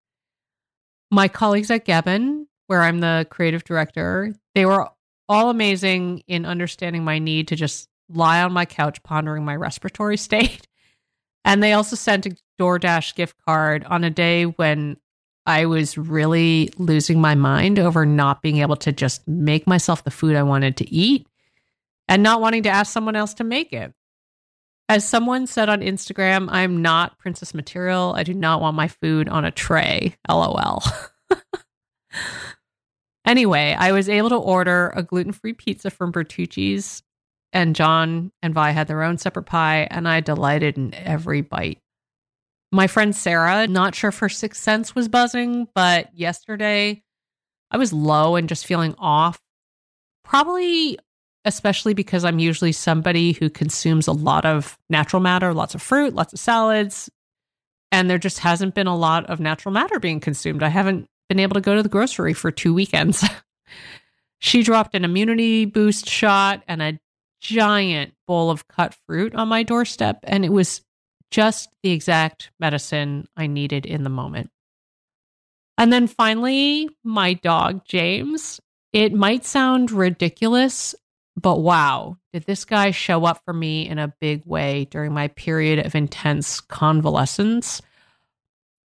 My 1.11 1.29
colleagues 1.29 1.71
at 1.71 1.87
Gebin, 1.87 2.47
where 2.67 2.83
I'm 2.83 3.01
the 3.01 3.27
creative 3.31 3.65
director, 3.65 4.35
they 4.55 4.67
were 4.67 4.89
all 5.29 5.51
amazing 5.51 6.23
in 6.27 6.47
understanding 6.47 7.05
my 7.05 7.19
need 7.19 7.49
to 7.49 7.57
just 7.57 7.89
lie 8.09 8.43
on 8.43 8.53
my 8.53 8.65
couch 8.65 9.03
pondering 9.03 9.45
my 9.45 9.57
respiratory 9.57 10.17
state. 10.19 10.67
And 11.45 11.63
they 11.63 11.73
also 11.73 11.97
sent 11.97 12.27
a 12.27 12.37
DoorDash 12.61 13.15
gift 13.15 13.37
card 13.47 13.85
on 13.85 14.05
a 14.05 14.11
day 14.11 14.45
when 14.45 14.97
I 15.47 15.65
was 15.65 15.97
really 15.97 16.71
losing 16.77 17.21
my 17.21 17.35
mind 17.35 17.79
over 17.79 18.05
not 18.05 18.43
being 18.43 18.59
able 18.59 18.77
to 18.77 18.93
just 18.93 19.27
make 19.27 19.67
myself 19.67 20.05
the 20.05 20.11
food 20.11 20.37
I 20.37 20.43
wanted 20.43 20.77
to 20.79 20.95
eat 20.95 21.27
and 22.07 22.23
not 22.23 22.43
wanting 22.43 22.65
to 22.65 22.69
ask 22.69 22.93
someone 22.93 23.17
else 23.17 23.33
to 23.35 23.45
make 23.45 23.73
it. 23.73 23.95
As 24.91 25.09
someone 25.09 25.47
said 25.47 25.69
on 25.69 25.81
Instagram, 25.81 26.49
I'm 26.51 26.83
not 26.83 27.19
princess 27.19 27.55
material. 27.55 28.15
I 28.17 28.25
do 28.25 28.35
not 28.35 28.61
want 28.61 28.77
my 28.77 28.89
food 28.89 29.29
on 29.29 29.45
a 29.45 29.51
tray. 29.51 30.17
LOL. 30.29 30.83
anyway, 33.27 33.77
I 33.79 33.93
was 33.93 34.09
able 34.09 34.31
to 34.31 34.37
order 34.37 34.93
a 34.95 35.03
gluten 35.03 35.33
free 35.33 35.53
pizza 35.53 35.91
from 35.91 36.13
Bertucci's, 36.13 37.03
and 37.53 37.77
John 37.77 38.33
and 38.43 38.55
Vi 38.55 38.71
had 38.71 38.89
their 38.89 39.03
own 39.03 39.19
separate 39.19 39.45
pie, 39.45 39.89
and 39.91 40.09
I 40.09 40.21
delighted 40.21 40.77
in 40.77 40.95
every 40.95 41.41
bite. 41.41 41.79
My 42.71 42.87
friend 42.87 43.17
Sarah, 43.17 43.67
not 43.67 43.95
sure 43.95 44.09
if 44.09 44.19
her 44.19 44.29
sixth 44.29 44.63
sense 44.63 44.95
was 44.95 45.09
buzzing, 45.09 45.69
but 45.75 46.15
yesterday 46.15 47.03
I 47.71 47.79
was 47.79 47.93
low 47.93 48.37
and 48.37 48.49
just 48.49 48.67
feeling 48.67 48.95
off. 48.99 49.41
Probably 50.25 50.99
especially 51.45 51.95
because 51.95 52.25
I'm 52.25 52.39
usually 52.39 52.73
somebody 52.73 53.33
who 53.33 53.49
consumes 53.49 54.07
a 54.07 54.13
lot 54.13 54.45
of 54.45 54.79
natural 54.91 55.21
matter, 55.21 55.55
lots 55.55 55.75
of 55.75 55.81
fruit, 55.81 56.15
lots 56.15 56.33
of 56.35 56.39
salads, 56.39 57.09
and 57.91 58.11
there 58.11 58.19
just 58.19 58.41
hasn't 58.41 58.75
been 58.75 58.87
a 58.87 58.97
lot 58.97 59.27
of 59.27 59.41
natural 59.41 59.73
matter 59.73 59.99
being 59.99 60.21
consumed. 60.21 60.63
I 60.63 60.69
haven't 60.69 61.09
been 61.29 61.41
able 61.41 61.55
to 61.55 61.61
go 61.61 61.75
to 61.75 61.83
the 61.83 61.89
grocery 61.89 62.35
for 62.35 62.51
two 62.51 62.75
weekends. 62.75 63.25
she 64.39 64.63
dropped 64.63 64.95
an 64.95 65.05
immunity 65.05 65.65
boost 65.65 66.07
shot 66.07 66.63
and 66.69 66.83
a 66.83 66.99
giant 67.41 68.15
bowl 68.27 68.51
of 68.51 68.69
cut 68.69 68.95
fruit 69.07 69.35
on 69.35 69.49
my 69.49 69.63
doorstep, 69.63 70.19
and 70.25 70.45
it 70.45 70.53
was 70.53 70.83
just 71.31 71.69
the 71.83 71.91
exact 71.91 72.51
medicine 72.59 73.27
I 73.37 73.47
needed 73.47 73.87
in 73.87 74.03
the 74.03 74.11
moment. 74.11 74.51
And 75.77 75.93
then 75.93 76.07
finally, 76.07 76.89
my 77.05 77.35
dog, 77.35 77.85
James. 77.85 78.61
It 78.93 79.13
might 79.13 79.45
sound 79.45 79.91
ridiculous, 79.91 80.95
but 81.37 81.61
wow, 81.61 82.17
did 82.33 82.45
this 82.45 82.65
guy 82.65 82.91
show 82.91 83.25
up 83.27 83.43
for 83.45 83.53
me 83.53 83.87
in 83.87 83.99
a 83.99 84.15
big 84.21 84.45
way 84.47 84.87
during 84.91 85.13
my 85.13 85.29
period 85.29 85.85
of 85.85 85.95
intense 85.95 86.61
convalescence? 86.61 87.83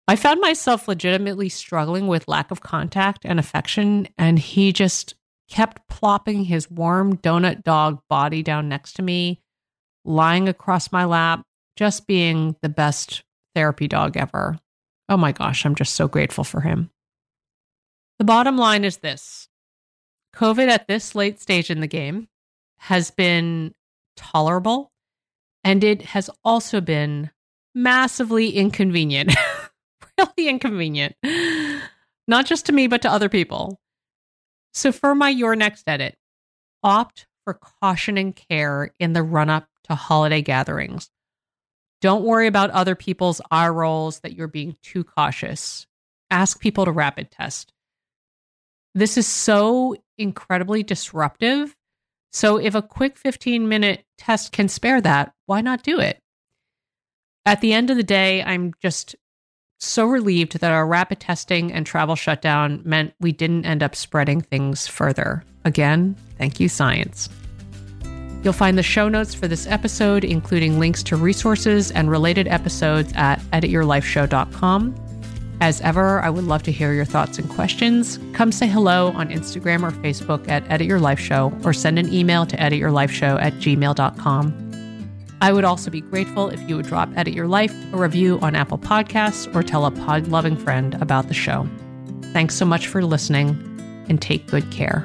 I 0.08 0.16
found 0.16 0.40
myself 0.40 0.88
legitimately 0.88 1.48
struggling 1.48 2.08
with 2.08 2.28
lack 2.28 2.50
of 2.50 2.60
contact 2.60 3.20
and 3.24 3.38
affection, 3.38 4.08
and 4.18 4.38
he 4.38 4.72
just 4.72 5.14
kept 5.52 5.86
plopping 5.86 6.44
his 6.44 6.70
warm 6.70 7.14
donut 7.18 7.62
dog 7.62 8.00
body 8.08 8.42
down 8.42 8.70
next 8.70 8.94
to 8.94 9.02
me, 9.02 9.42
lying 10.02 10.48
across 10.48 10.90
my 10.90 11.04
lap, 11.04 11.42
just 11.76 12.06
being 12.06 12.56
the 12.62 12.70
best 12.70 13.22
therapy 13.54 13.86
dog 13.86 14.16
ever. 14.16 14.58
Oh 15.10 15.18
my 15.18 15.30
gosh, 15.30 15.66
I'm 15.66 15.74
just 15.74 15.94
so 15.94 16.08
grateful 16.08 16.42
for 16.42 16.62
him. 16.62 16.90
The 18.18 18.24
bottom 18.24 18.56
line 18.56 18.82
is 18.82 18.98
this 18.98 19.48
COVID 20.34 20.68
at 20.68 20.88
this 20.88 21.14
late 21.14 21.38
stage 21.38 21.70
in 21.70 21.80
the 21.80 21.86
game 21.86 22.28
has 22.78 23.10
been 23.10 23.74
tolerable 24.16 24.90
and 25.62 25.84
it 25.84 26.00
has 26.00 26.30
also 26.42 26.80
been 26.80 27.30
massively 27.74 28.52
inconvenient. 28.52 29.34
really 30.18 30.48
inconvenient. 30.48 31.14
Not 32.26 32.46
just 32.46 32.64
to 32.66 32.72
me, 32.72 32.86
but 32.86 33.02
to 33.02 33.12
other 33.12 33.28
people. 33.28 33.81
So, 34.72 34.92
for 34.92 35.14
my 35.14 35.28
Your 35.28 35.54
Next 35.56 35.84
edit, 35.86 36.16
opt 36.82 37.26
for 37.44 37.54
caution 37.54 38.16
and 38.16 38.34
care 38.34 38.92
in 38.98 39.12
the 39.12 39.22
run 39.22 39.50
up 39.50 39.68
to 39.84 39.94
holiday 39.94 40.42
gatherings. 40.42 41.10
Don't 42.00 42.24
worry 42.24 42.46
about 42.46 42.70
other 42.70 42.94
people's 42.94 43.40
eye 43.50 43.68
rolls 43.68 44.20
that 44.20 44.34
you're 44.34 44.48
being 44.48 44.76
too 44.82 45.04
cautious. 45.04 45.86
Ask 46.30 46.60
people 46.60 46.84
to 46.84 46.92
rapid 46.92 47.30
test. 47.30 47.72
This 48.94 49.16
is 49.16 49.26
so 49.26 49.96
incredibly 50.18 50.82
disruptive 50.82 51.76
so 52.32 52.56
if 52.56 52.74
a 52.74 52.82
quick 52.82 53.18
15 53.18 53.68
minute 53.68 54.04
test 54.16 54.52
can 54.52 54.68
spare 54.68 55.00
that, 55.02 55.34
why 55.46 55.60
not 55.60 55.82
do 55.82 56.00
it? 56.00 56.18
At 57.44 57.60
the 57.60 57.74
end 57.74 57.90
of 57.90 57.96
the 57.96 58.02
day, 58.02 58.42
I'm 58.42 58.72
just 58.80 59.14
so 59.82 60.06
relieved 60.06 60.60
that 60.60 60.70
our 60.70 60.86
rapid 60.86 61.20
testing 61.20 61.72
and 61.72 61.84
travel 61.84 62.14
shutdown 62.14 62.80
meant 62.84 63.14
we 63.20 63.32
didn't 63.32 63.64
end 63.64 63.82
up 63.82 63.96
spreading 63.96 64.40
things 64.40 64.86
further. 64.86 65.44
Again, 65.64 66.16
thank 66.38 66.60
you, 66.60 66.68
science. 66.68 67.28
You'll 68.42 68.52
find 68.52 68.76
the 68.76 68.82
show 68.82 69.08
notes 69.08 69.34
for 69.34 69.46
this 69.46 69.66
episode, 69.66 70.24
including 70.24 70.78
links 70.78 71.02
to 71.04 71.16
resources 71.16 71.90
and 71.90 72.10
related 72.10 72.48
episodes 72.48 73.12
at 73.14 73.40
edityourlifeshow.com. 73.52 74.94
As 75.60 75.80
ever, 75.80 76.20
I 76.20 76.30
would 76.30 76.44
love 76.44 76.64
to 76.64 76.72
hear 76.72 76.92
your 76.92 77.04
thoughts 77.04 77.38
and 77.38 77.48
questions. 77.48 78.18
Come 78.32 78.50
say 78.50 78.66
hello 78.66 79.12
on 79.12 79.28
Instagram 79.28 79.82
or 79.84 79.92
Facebook 79.92 80.48
at 80.48 80.68
Edit 80.68 80.88
Your 80.88 80.98
Life 80.98 81.20
Show 81.20 81.52
or 81.64 81.72
send 81.72 82.00
an 82.00 82.12
email 82.12 82.46
to 82.46 82.56
edityourlifeshow 82.56 83.40
at 83.40 83.52
gmail.com. 83.54 84.71
I 85.42 85.52
would 85.52 85.64
also 85.64 85.90
be 85.90 86.02
grateful 86.02 86.50
if 86.50 86.60
you 86.68 86.76
would 86.76 86.86
drop 86.86 87.08
Edit 87.16 87.34
Your 87.34 87.48
Life 87.48 87.74
a 87.92 87.96
review 87.96 88.38
on 88.42 88.54
Apple 88.54 88.78
Podcasts 88.78 89.52
or 89.56 89.64
tell 89.64 89.84
a 89.84 89.90
pod 89.90 90.28
loving 90.28 90.56
friend 90.56 90.94
about 91.02 91.26
the 91.26 91.34
show. 91.34 91.68
Thanks 92.32 92.54
so 92.54 92.64
much 92.64 92.86
for 92.86 93.04
listening 93.04 93.58
and 94.08 94.22
take 94.22 94.46
good 94.46 94.70
care. 94.70 95.04